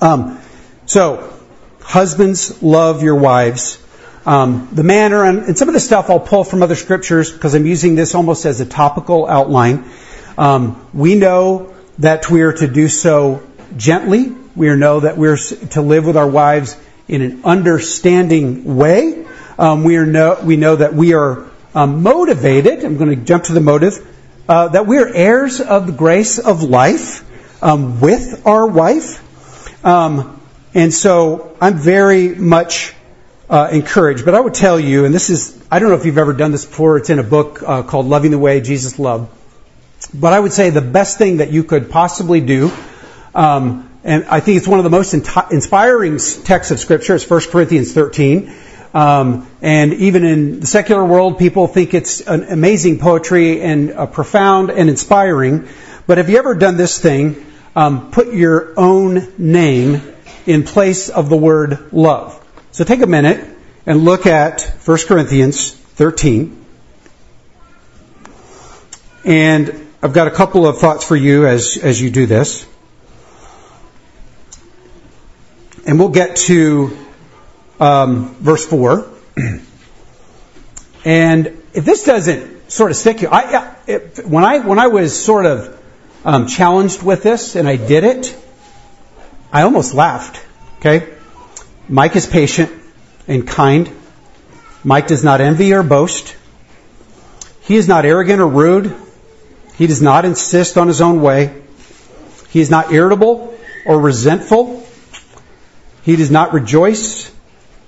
[0.00, 0.40] Um,
[0.86, 1.32] so,
[1.80, 3.78] husbands, love your wives.
[4.24, 7.54] Um, the manner, and, and, some of the stuff I'll pull from other scriptures because
[7.54, 9.90] I'm using this almost as a topical outline.
[10.38, 13.42] Um, we know that we are to do so
[13.76, 14.32] gently.
[14.54, 16.76] We know that we're to live with our wives
[17.08, 19.26] in an understanding way.
[19.58, 23.44] Um, we, are know, we know that we are um, motivated, I'm going to jump
[23.44, 24.06] to the motive,
[24.48, 27.24] uh, that we're heirs of the grace of life
[27.60, 29.84] um, with our wife.
[29.84, 30.40] Um,
[30.72, 32.94] and so I'm very much
[33.50, 34.24] uh, encouraged.
[34.24, 36.52] But I would tell you, and this is, I don't know if you've ever done
[36.52, 39.34] this before, it's in a book uh, called Loving the Way Jesus Loved.
[40.12, 42.72] But I would say the best thing that you could possibly do,
[43.34, 47.40] um, and I think it's one of the most inspiring texts of Scripture, is 1
[47.50, 48.54] Corinthians 13.
[48.94, 54.06] Um, and even in the secular world, people think it's an amazing poetry and uh,
[54.06, 55.68] profound and inspiring.
[56.06, 57.44] But have you ever done this thing?
[57.76, 60.00] Um, put your own name
[60.46, 62.34] in place of the word love.
[62.72, 63.44] So take a minute
[63.84, 66.64] and look at 1 Corinthians 13.
[69.24, 72.64] And I've got a couple of thoughts for you as, as you do this.
[75.84, 76.96] And we'll get to
[77.80, 79.10] um, verse 4.
[81.04, 85.18] and if this doesn't sort of stick you, I, it, when I when I was
[85.18, 85.82] sort of
[86.24, 88.36] um, challenged with this, and I did it,
[89.52, 90.44] I almost laughed.
[90.78, 91.12] Okay?
[91.88, 92.70] Mike is patient
[93.26, 93.90] and kind.
[94.84, 96.36] Mike does not envy or boast.
[97.62, 98.94] He is not arrogant or rude.
[99.78, 101.54] He does not insist on his own way.
[102.50, 104.84] He is not irritable or resentful.
[106.02, 107.32] He does not rejoice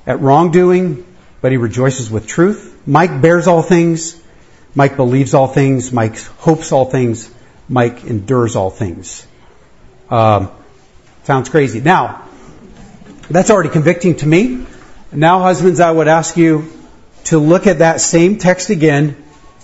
[0.06, 1.04] at wrongdoing,
[1.40, 2.80] but he rejoices with truth.
[2.86, 4.22] Mike bears all things.
[4.72, 5.92] Mike believes all things.
[5.92, 7.28] Mike hopes all things.
[7.68, 9.26] Mike endures all things.
[10.10, 10.52] Um,
[11.24, 11.80] sounds crazy.
[11.80, 12.28] Now,
[13.28, 14.64] that's already convicting to me.
[15.10, 16.70] Now, husbands, I would ask you
[17.24, 19.16] to look at that same text again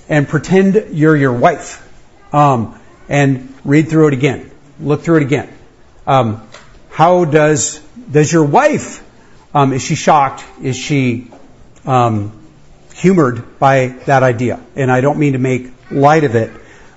[0.08, 1.85] and pretend you're your wife.
[2.32, 4.50] Um, and read through it again.
[4.80, 5.52] Look through it again.
[6.06, 6.46] Um,
[6.90, 9.02] how does does your wife
[9.56, 10.44] um, is she shocked?
[10.62, 11.30] Is she
[11.86, 12.38] um,
[12.94, 14.60] humored by that idea?
[14.74, 16.50] And I don't mean to make light of it,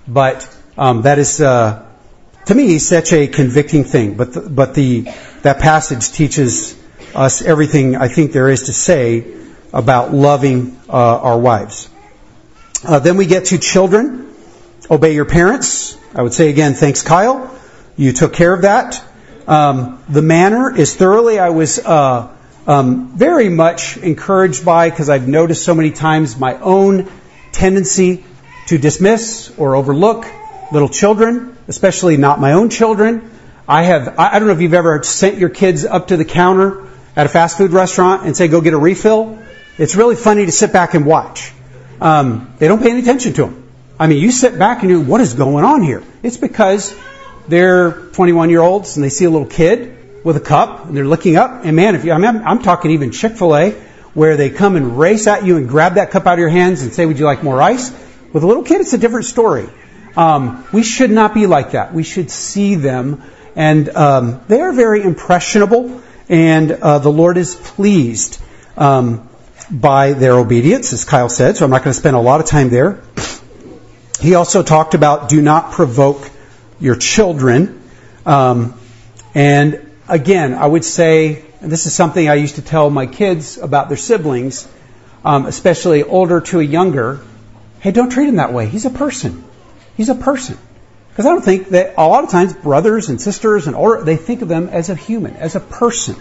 [0.07, 0.45] but
[0.77, 1.85] um, that is uh,
[2.47, 4.15] to me such a convicting thing.
[4.15, 5.07] But the, but the
[5.43, 6.77] that passage teaches
[7.15, 9.25] us everything I think there is to say
[9.71, 11.89] about loving uh, our wives.
[12.83, 14.28] Uh, then we get to children.
[14.91, 15.95] Obey your parents.
[16.15, 17.55] I would say again, thanks, Kyle.
[17.95, 19.03] You took care of that.
[19.47, 21.37] Um, the manner is thoroughly.
[21.37, 22.27] I was uh,
[22.65, 27.07] um, very much encouraged by because I've noticed so many times my own
[27.51, 28.25] tendency
[28.67, 30.25] to dismiss or overlook
[30.71, 33.29] little children, especially not my own children.
[33.67, 34.17] I have.
[34.17, 37.29] I don't know if you've ever sent your kids up to the counter at a
[37.29, 39.37] fast food restaurant and say, "Go get a refill."
[39.77, 41.53] It's really funny to sit back and watch.
[42.01, 43.68] Um, they don't pay any attention to them.
[43.99, 46.01] I mean, you sit back and you're, what is going on here?
[46.23, 46.97] It's because
[47.49, 51.05] they're 21 year olds and they see a little kid with a cup and they're
[51.05, 51.65] looking up.
[51.65, 53.71] And man, if you, I mean, I'm, talking even Chick fil A
[54.13, 56.81] where they come and race at you and grab that cup out of your hands
[56.81, 57.91] and say, would you like more ice?
[58.31, 59.67] With a little kid, it's a different story.
[60.15, 61.93] Um, we should not be like that.
[61.93, 63.21] We should see them
[63.55, 68.41] and um, they are very impressionable and uh, the Lord is pleased
[68.77, 69.27] um,
[69.69, 72.45] by their obedience, as Kyle said, so I'm not going to spend a lot of
[72.45, 73.03] time there.
[74.19, 76.29] He also talked about do not provoke
[76.79, 77.81] your children.
[78.25, 78.77] Um,
[79.33, 83.57] and again, I would say, and this is something I used to tell my kids
[83.57, 84.67] about their siblings,
[85.23, 87.21] um, especially older to a younger.
[87.79, 88.67] Hey, don't treat him that way.
[88.67, 89.43] He's a person.
[89.95, 90.57] He's a person.
[91.09, 94.17] Because I don't think that a lot of times brothers and sisters and older, they
[94.17, 96.15] think of them as a human, as a person.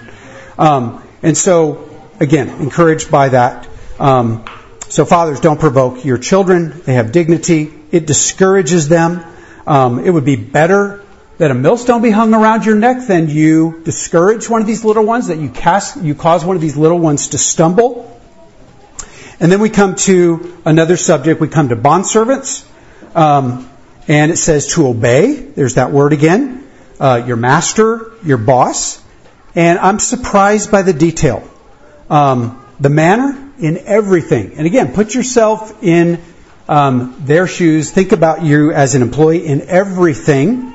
[0.56, 1.88] Um, and so,
[2.20, 3.68] again, encouraged by that.
[3.98, 4.44] Um,
[4.88, 6.80] so fathers, don't provoke your children.
[6.84, 7.77] They have dignity.
[7.90, 9.24] It discourages them.
[9.66, 11.05] Um, it would be better
[11.38, 15.05] that a millstone be hung around your neck than you discourage one of these little
[15.05, 18.20] ones, that you cast, you cause one of these little ones to stumble.
[19.40, 21.40] And then we come to another subject.
[21.40, 22.66] We come to bondservants.
[23.14, 23.70] Um,
[24.09, 25.35] and it says to obey.
[25.35, 26.66] There's that word again.
[26.98, 29.01] Uh, your master, your boss.
[29.55, 31.48] And I'm surprised by the detail.
[32.11, 34.55] Um, the manner in everything.
[34.57, 36.20] And again, put yourself in
[36.68, 37.90] um, their shoes.
[37.90, 40.74] Think about you as an employee in everything,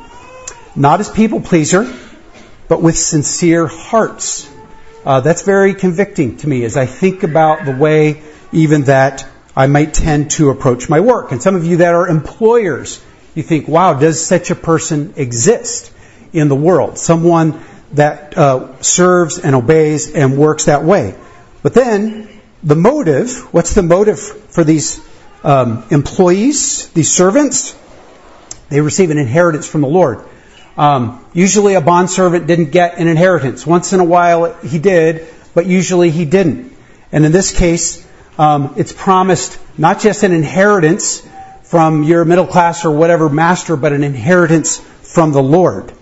[0.76, 1.92] not as people pleaser,
[2.68, 4.50] but with sincere hearts.
[5.06, 9.68] Uh, that's very convicting to me as I think about the way even that I
[9.68, 11.32] might tend to approach my work.
[11.32, 13.04] And some of you that are employers,
[13.36, 15.92] you think, wow, does such a person exist
[16.32, 16.98] in the world?
[16.98, 21.16] Someone that uh, serves and obeys and works that way.
[21.62, 22.30] But then,
[22.64, 24.98] the motive, what's the motive for these
[25.44, 27.78] um, employees, these servants,
[28.70, 30.26] they receive an inheritance from the Lord.
[30.78, 33.68] Um, usually, a bond servant didn't get an inheritance.
[33.68, 36.76] Once in a while, he did, but usually he didn't.
[37.12, 38.08] And in this case,
[38.40, 41.28] um, it's promised not just an inheritance
[41.64, 45.94] from your middle class or whatever master, but an inheritance from the Lord.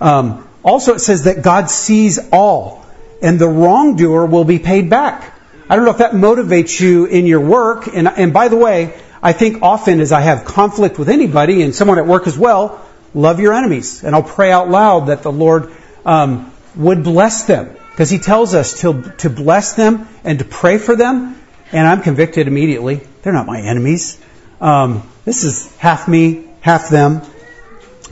[0.00, 2.86] Um, also, it says that God sees all,
[3.22, 5.34] and the wrongdoer will be paid back.
[5.70, 7.86] I don't know if that motivates you in your work.
[7.86, 11.72] And, and by the way, I think often as I have conflict with anybody and
[11.72, 14.02] someone at work as well, love your enemies.
[14.02, 15.72] And I'll pray out loud that the Lord
[16.04, 17.76] um, would bless them.
[17.90, 21.40] Because He tells us to, to bless them and to pray for them.
[21.70, 23.02] And I'm convicted immediately.
[23.22, 24.20] They're not my enemies.
[24.60, 27.22] Um, this is half me, half them.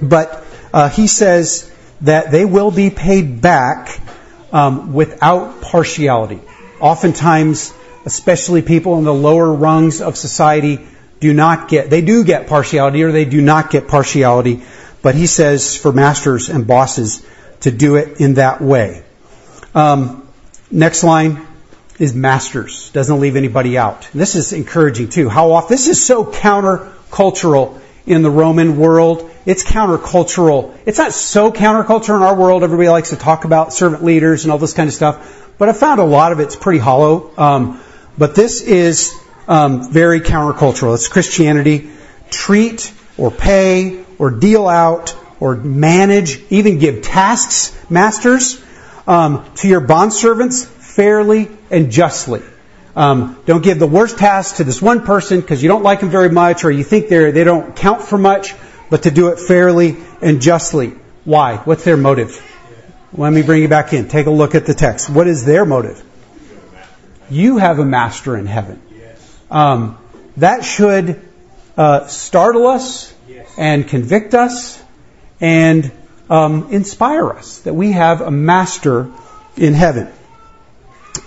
[0.01, 4.01] But uh, He says that they will be paid back
[4.53, 6.41] um, without partiality.
[6.81, 7.73] Oftentimes,
[8.05, 10.87] especially people in the lower rungs of society
[11.21, 14.63] do not get, they do get partiality or they do not get partiality,
[15.03, 17.27] but he says for masters and bosses
[17.61, 19.03] to do it in that way.
[19.75, 20.29] Um,
[20.71, 21.47] next line
[21.99, 22.91] is masters.
[22.91, 24.09] Doesn't leave anybody out.
[24.15, 25.29] This is encouraging too.
[25.29, 29.31] How often, this is so countercultural in the Roman world.
[29.45, 30.77] It's countercultural.
[30.87, 32.63] It's not so countercultural in our world.
[32.63, 35.53] Everybody likes to talk about servant leaders and all this kind of stuff.
[35.59, 37.33] But I found a lot of it's pretty hollow.
[37.37, 37.81] Um,
[38.17, 39.15] but this is
[39.47, 40.95] um, very countercultural.
[40.95, 41.91] It's Christianity.
[42.31, 48.63] Treat or pay or deal out or manage, even give tasks, masters,
[49.07, 52.43] um, to your bondservants fairly and justly.
[52.99, 56.11] Um, don't give the worst task to this one person because you don't like them
[56.11, 58.57] very much or you think they they don't count for much,
[58.91, 60.95] but to do it fairly and justly.
[61.25, 61.59] Why?
[61.59, 62.43] What's their motive?
[63.13, 64.09] Let me bring you back in.
[64.09, 65.09] Take a look at the text.
[65.09, 66.03] What is their motive?
[67.31, 68.83] You have a master in heaven.
[69.49, 69.97] Um,
[70.37, 71.23] that should
[71.77, 73.15] uh, startle us
[73.57, 74.83] and convict us
[75.41, 75.93] and
[76.29, 79.09] um, inspire us that we have a master
[79.57, 80.09] in heaven.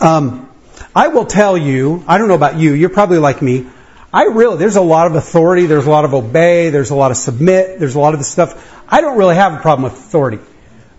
[0.02, 0.51] Um,
[0.96, 3.68] I will tell you, I don't know about you, you're probably like me.
[4.14, 7.12] I really, there's a lot of authority, there's a lot of obey, there's a lot
[7.12, 8.84] of submit, there's a lot of this stuff.
[8.90, 10.40] I don't really have a problem with authority.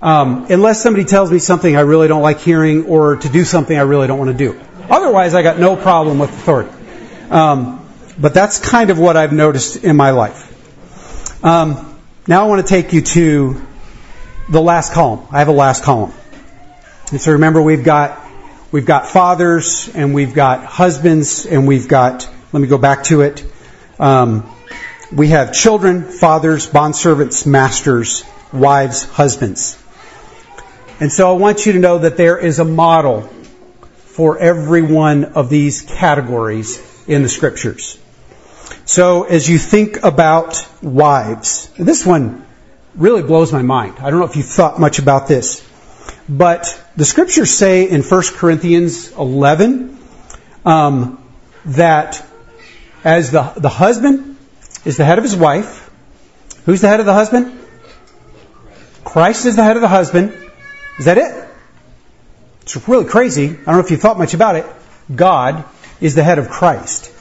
[0.01, 3.77] Um, unless somebody tells me something I really don't like hearing or to do something
[3.77, 4.59] I really don't want to do.
[4.89, 6.71] Otherwise, I got no problem with authority.
[7.31, 7.87] Um,
[8.19, 10.49] but that's kind of what I've noticed in my life.
[11.45, 13.63] Um, now I want to take you to
[14.49, 15.27] the last column.
[15.31, 16.13] I have a last column.
[17.11, 18.22] And so remember, we've got
[18.73, 23.21] We've got fathers and we've got husbands and we've got, let me go back to
[23.21, 23.45] it.
[23.99, 24.51] Um,
[25.13, 29.79] we have children, fathers, bondservants, masters, wives, husbands.
[31.01, 33.29] And so I want you to know that there is a model
[34.07, 37.99] for every one of these categories in the scriptures.
[38.87, 42.47] So as you think about wives, this one
[42.95, 43.97] really blows my mind.
[43.99, 45.63] I don't know if you thought much about this.
[46.33, 49.99] But the scriptures say in 1 Corinthians 11
[50.65, 51.23] um,
[51.67, 52.25] that
[53.05, 54.39] as the, the husband
[54.87, 55.91] is the head of his wife,
[56.65, 57.61] who's the head of the husband?
[59.05, 60.33] Christ is the head of the husband.
[60.99, 61.49] Is that it?
[62.63, 63.51] It's really crazy.
[63.51, 64.65] I don't know if you thought much about it.
[65.15, 65.67] God
[66.01, 67.13] is the head of Christ.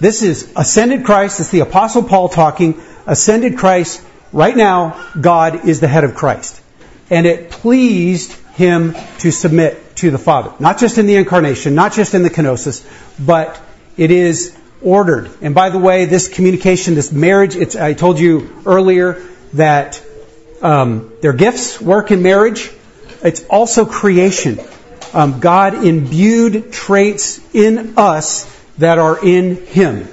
[0.00, 1.38] This is ascended Christ.
[1.38, 2.80] It's the Apostle Paul talking.
[3.06, 4.02] Ascended Christ.
[4.32, 6.62] Right now, God is the head of Christ.
[7.10, 10.52] And it pleased him to submit to the Father.
[10.60, 12.86] Not just in the incarnation, not just in the kenosis,
[13.18, 13.60] but
[13.96, 15.30] it is ordered.
[15.40, 19.22] And by the way, this communication, this marriage, I told you earlier
[19.54, 20.02] that
[20.62, 22.70] um, their gifts work in marriage.
[23.22, 24.60] It's also creation.
[25.12, 30.08] Um, God imbued traits in us that are in Him.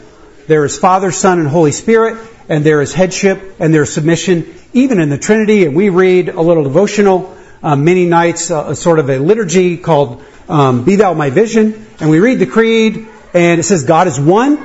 [0.48, 2.18] There is Father, Son, and Holy Spirit,
[2.50, 5.66] and there is headship, and there is submission, even in the Trinity.
[5.66, 9.78] And we read a little devotional um, many nights uh, a sort of a liturgy
[9.78, 14.08] called um, Be Thou My Vision, and we read the creed, and it says God
[14.08, 14.58] is one,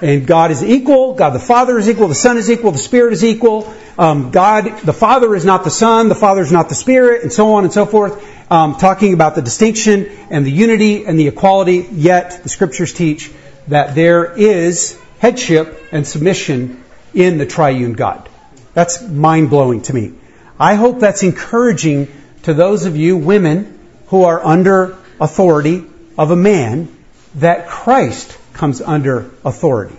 [0.00, 3.12] and God is equal, God the Father is equal, the Son is equal, the Spirit
[3.12, 6.74] is equal, um, God, the Father is not the Son, the Father is not the
[6.74, 11.06] Spirit, and so on and so forth, um, talking about the distinction and the unity
[11.06, 13.32] and the equality, yet the Scriptures teach
[13.68, 16.84] that there is headship and submission
[17.14, 18.28] in the triune God.
[18.74, 20.12] That's mind blowing to me.
[20.58, 22.08] I hope that's encouraging
[22.44, 23.78] to those of you women
[24.08, 25.84] who are under authority
[26.16, 26.88] of a man
[27.36, 29.96] that Christ comes under authority.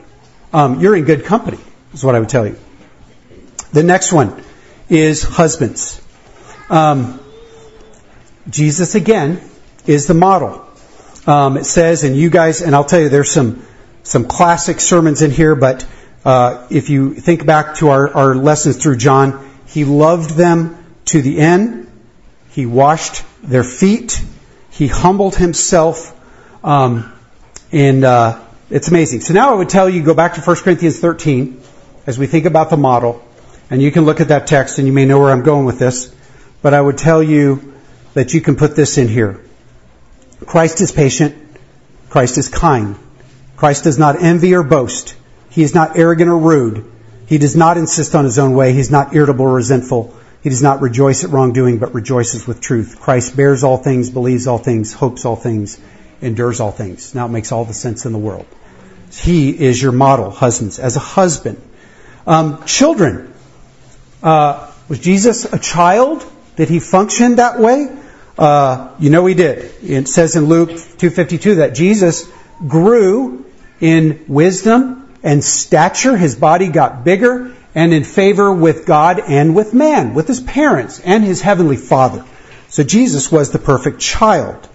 [0.54, 1.60] Um, you're in good company,
[1.94, 2.58] is what I would tell you.
[3.74, 4.42] The next one
[4.90, 6.02] is husbands.
[6.70, 7.20] Um,
[8.50, 9.42] Jesus again
[9.86, 10.66] is the model.
[11.28, 13.66] Um, it says, and you guys, and I'll tell you, there's some
[14.04, 15.86] some classic sermons in here, but
[16.24, 21.24] uh, if you think back to our, our lessons through John, he loved them to
[21.24, 21.85] the end.
[22.56, 24.24] He washed their feet.
[24.72, 26.18] He humbled himself.
[26.64, 27.12] Um,
[27.74, 28.40] and uh,
[28.70, 29.20] it's amazing.
[29.20, 31.62] So now I would tell you, go back to 1 Corinthians 13
[32.08, 33.22] as we think about the model.
[33.70, 35.80] And you can look at that text and you may know where I'm going with
[35.80, 36.16] this.
[36.62, 37.74] But I would tell you
[38.14, 39.44] that you can put this in here.
[40.46, 41.36] Christ is patient.
[42.10, 42.96] Christ is kind.
[43.58, 45.18] Christ does not envy or boast.
[45.50, 46.90] He is not arrogant or rude.
[47.28, 48.72] He does not insist on his own way.
[48.72, 50.16] He's not irritable or resentful.
[50.46, 53.00] He does not rejoice at wrongdoing, but rejoices with truth.
[53.00, 55.80] Christ bears all things, believes all things, hopes all things,
[56.22, 57.16] endures all things.
[57.16, 58.46] Now it makes all the sense in the world.
[59.12, 60.78] He is your model, husbands.
[60.78, 61.60] As a husband,
[62.28, 63.34] um, children.
[64.22, 66.24] Uh, was Jesus a child?
[66.58, 67.90] Did he function that way?
[68.38, 69.72] Uh, you know he did.
[69.82, 72.24] It says in Luke 2:52 that Jesus
[72.68, 73.46] grew
[73.82, 76.16] in wisdom and stature.
[76.16, 81.00] His body got bigger and in favor with God and with man, with his parents
[81.02, 82.26] and his heavenly father.
[82.70, 84.68] So Jesus was the perfect child.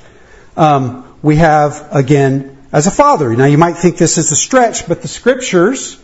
[0.57, 3.35] Um, we have, again, as a father.
[3.35, 6.01] Now you might think this is a stretch, but the scriptures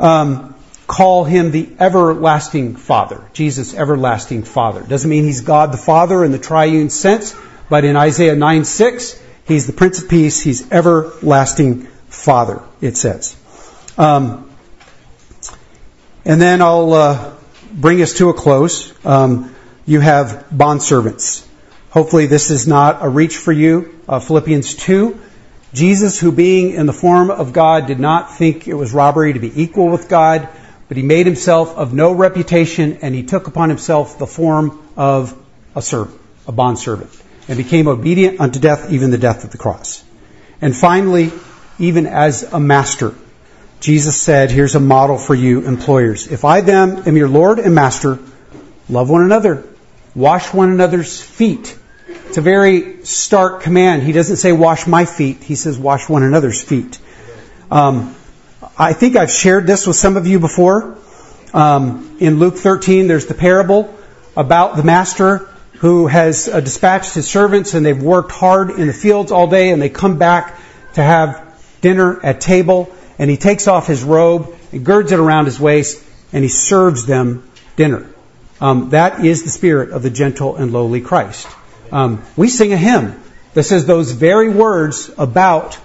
[0.00, 0.54] um,
[0.86, 3.22] call him the everlasting Father.
[3.32, 4.82] Jesus, everlasting Father.
[4.82, 7.36] Doesn't mean he's God the Father in the triune sense,
[7.68, 10.40] but in Isaiah 9 6, he's the Prince of Peace.
[10.40, 13.36] He's everlasting Father, it says.
[13.98, 14.47] Um,
[16.28, 17.32] and then I'll uh,
[17.72, 18.92] bring us to a close.
[19.04, 19.54] Um,
[19.86, 21.46] you have bondservants.
[21.88, 23.98] Hopefully, this is not a reach for you.
[24.06, 25.18] Uh, Philippians 2.
[25.72, 29.38] Jesus, who being in the form of God, did not think it was robbery to
[29.38, 30.46] be equal with God,
[30.88, 35.34] but he made himself of no reputation, and he took upon himself the form of
[35.74, 37.10] a servant, a bondservant,
[37.48, 40.04] and became obedient unto death, even the death of the cross.
[40.60, 41.32] And finally,
[41.78, 43.14] even as a master,
[43.80, 46.26] Jesus said, here's a model for you employers.
[46.26, 48.18] If I then am your Lord and Master,
[48.88, 49.64] love one another,
[50.16, 51.78] wash one another's feet.
[52.08, 54.02] It's a very stark command.
[54.02, 55.44] He doesn't say wash my feet.
[55.44, 56.98] He says wash one another's feet.
[57.70, 58.16] Um,
[58.76, 60.98] I think I've shared this with some of you before.
[61.54, 63.94] Um, in Luke 13, there's the parable
[64.36, 68.92] about the master who has uh, dispatched his servants and they've worked hard in the
[68.92, 70.58] fields all day and they come back
[70.94, 71.44] to have
[71.80, 76.02] dinner at table and he takes off his robe and girds it around his waist
[76.32, 78.08] and he serves them dinner.
[78.60, 81.48] Um, that is the spirit of the gentle and lowly Christ.
[81.92, 83.22] Um, we sing a hymn
[83.54, 85.78] that says those very words about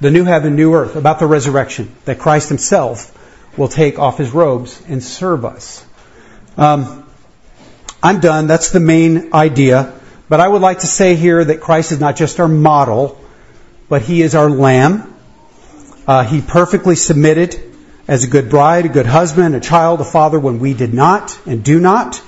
[0.00, 3.10] the new heaven, new earth, about the resurrection, that Christ himself
[3.56, 5.84] will take off his robes and serve us.
[6.56, 7.08] Um,
[8.02, 8.46] I'm done.
[8.46, 9.98] That's the main idea.
[10.28, 13.20] But I would like to say here that Christ is not just our model,
[13.88, 15.13] but he is our lamb.
[16.06, 17.60] Uh, he perfectly submitted
[18.06, 21.38] as a good bride, a good husband, a child, a father when we did not
[21.46, 22.22] and do not.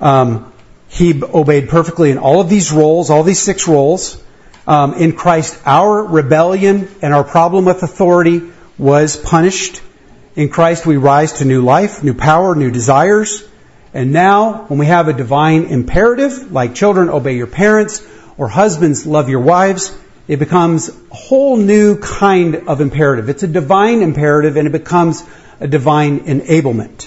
[0.00, 0.52] Um,
[0.88, 4.22] he obeyed perfectly in all of these roles, all these six roles.
[4.66, 8.42] Um, in Christ, our rebellion and our problem with authority
[8.78, 9.80] was punished.
[10.34, 13.48] In Christ, we rise to new life, new power, new desires.
[13.94, 18.02] And now, when we have a divine imperative, like children, obey your parents,
[18.36, 19.96] or husbands, love your wives,
[20.32, 23.28] it becomes a whole new kind of imperative.
[23.28, 25.22] It's a divine imperative and it becomes
[25.60, 27.06] a divine enablement.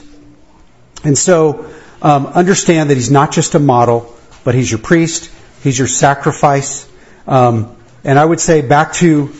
[1.03, 1.73] And so,
[2.03, 5.31] um, understand that he's not just a model, but he's your priest,
[5.63, 6.87] he's your sacrifice.
[7.25, 9.33] Um, and I would say back to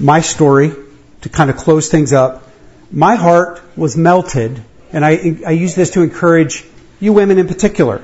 [0.00, 0.72] my story
[1.20, 2.42] to kind of close things up.
[2.90, 4.60] My heart was melted,
[4.90, 6.64] and I, I use this to encourage
[6.98, 8.02] you women in particular,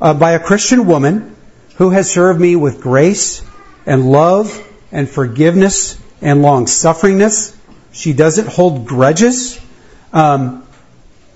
[0.00, 1.36] uh, by a Christian woman
[1.76, 3.40] who has served me with grace
[3.86, 7.56] and love and forgiveness and long sufferingness.
[7.92, 9.60] She doesn't hold grudges.
[10.12, 10.66] Um,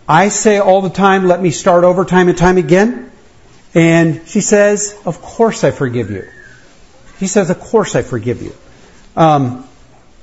[0.08, 3.10] I say all the time, let me start over time and time again.
[3.74, 6.26] And she says, of course I forgive you.
[7.18, 8.54] She says, of course I forgive you.
[9.16, 9.68] Um,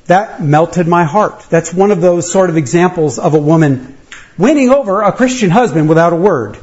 [0.05, 1.45] that melted my heart.
[1.49, 3.97] That's one of those sort of examples of a woman
[4.37, 6.57] winning over a Christian husband without a word.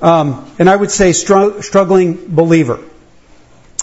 [0.00, 2.82] Um, and I would say str- struggling believer.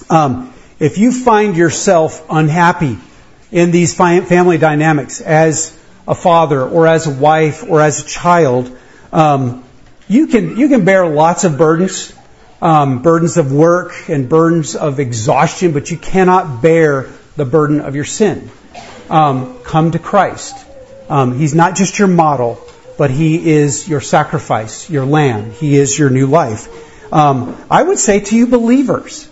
[0.10, 2.98] Um, if you find yourself unhappy
[3.52, 8.78] in these family dynamics as a father or as a wife or as a child,
[9.12, 9.64] um,
[10.08, 12.14] you can you can bear lots of burdens,
[12.62, 17.96] um, burdens of work and burdens of exhaustion, but you cannot bear the burden of
[17.96, 18.50] your sin.
[19.10, 20.56] Um, come to Christ.
[21.10, 22.60] Um, he's not just your model,
[22.98, 25.52] but He is your sacrifice, your lamb.
[25.52, 27.14] He is your new life.
[27.14, 29.27] Um, I would say to you, believers,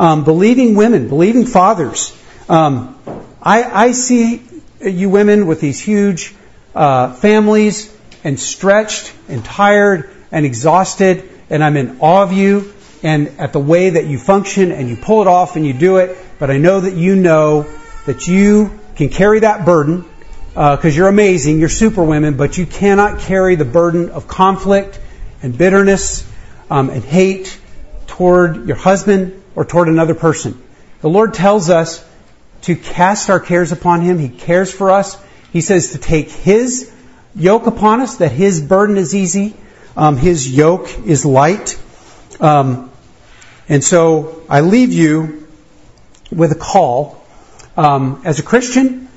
[0.00, 2.18] um, believing women, believing fathers.
[2.48, 2.98] Um,
[3.42, 4.42] I, I, see
[4.80, 6.34] you women with these huge
[6.74, 7.94] uh, families
[8.24, 12.72] and stretched and tired and exhausted, and I'm in awe of you
[13.02, 15.98] and at the way that you function and you pull it off and you do
[15.98, 16.16] it.
[16.38, 17.66] But I know that you know
[18.06, 20.06] that you can carry that burden
[20.54, 24.98] because uh, you're amazing, you're super women, but you cannot carry the burden of conflict
[25.42, 26.26] and bitterness
[26.70, 27.60] um, and hate
[28.06, 30.60] toward your husband or toward another person.
[31.00, 32.04] The Lord tells us
[32.62, 34.18] to cast our cares upon Him.
[34.18, 35.20] He cares for us.
[35.52, 36.92] He says to take His
[37.34, 39.54] yoke upon us, that His burden is easy,
[39.96, 41.80] um, His yoke is light.
[42.40, 42.90] Um,
[43.68, 45.48] and so I leave you
[46.30, 47.24] with a call.
[47.76, 49.08] Um, as a Christian,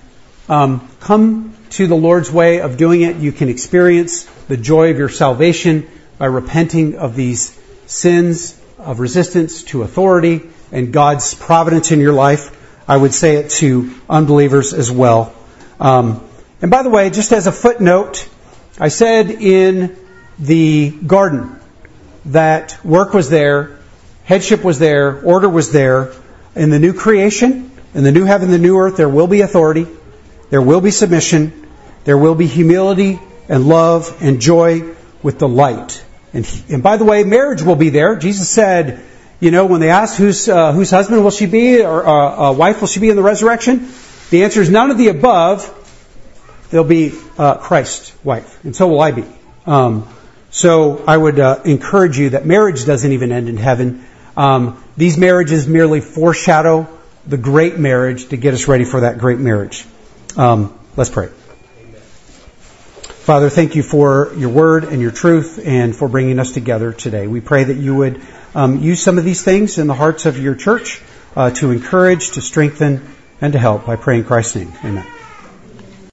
[0.47, 3.17] um, come to the Lord's way of doing it.
[3.17, 9.63] You can experience the joy of your salvation by repenting of these sins of resistance
[9.63, 12.59] to authority and God's providence in your life.
[12.87, 15.33] I would say it to unbelievers as well.
[15.79, 16.23] Um,
[16.61, 18.27] and by the way, just as a footnote,
[18.79, 19.95] I said in
[20.39, 21.59] the garden
[22.25, 23.79] that work was there,
[24.25, 26.13] headship was there, order was there.
[26.55, 29.87] In the new creation, in the new heaven, the new earth, there will be authority,
[30.49, 31.67] there will be submission,
[32.03, 36.03] there will be humility and love and joy with delight.
[36.33, 38.15] And, and by the way, marriage will be there.
[38.15, 39.03] Jesus said,
[39.39, 42.53] you know, when they asked whose, uh, whose husband will she be or uh, uh,
[42.53, 43.87] wife will she be in the resurrection,
[44.29, 45.79] the answer is none of the above.
[46.71, 49.25] They'll be uh, Christ's wife, and so will I be.
[49.67, 50.07] Um,
[50.49, 54.05] so I would uh, encourage you that marriage doesn't even end in heaven.
[54.35, 56.87] Um, these marriages merely foreshadow
[57.27, 59.85] the great marriage to get us ready for that great marriage.
[60.35, 61.29] Um, let's pray.
[63.23, 67.25] Father, thank you for your word and your truth and for bringing us together today.
[67.25, 68.21] We pray that you would
[68.53, 71.01] um, use some of these things in the hearts of your church
[71.33, 73.01] uh, to encourage, to strengthen,
[73.39, 73.87] and to help.
[73.87, 74.73] I pray in Christ's name.
[74.83, 75.22] Amen.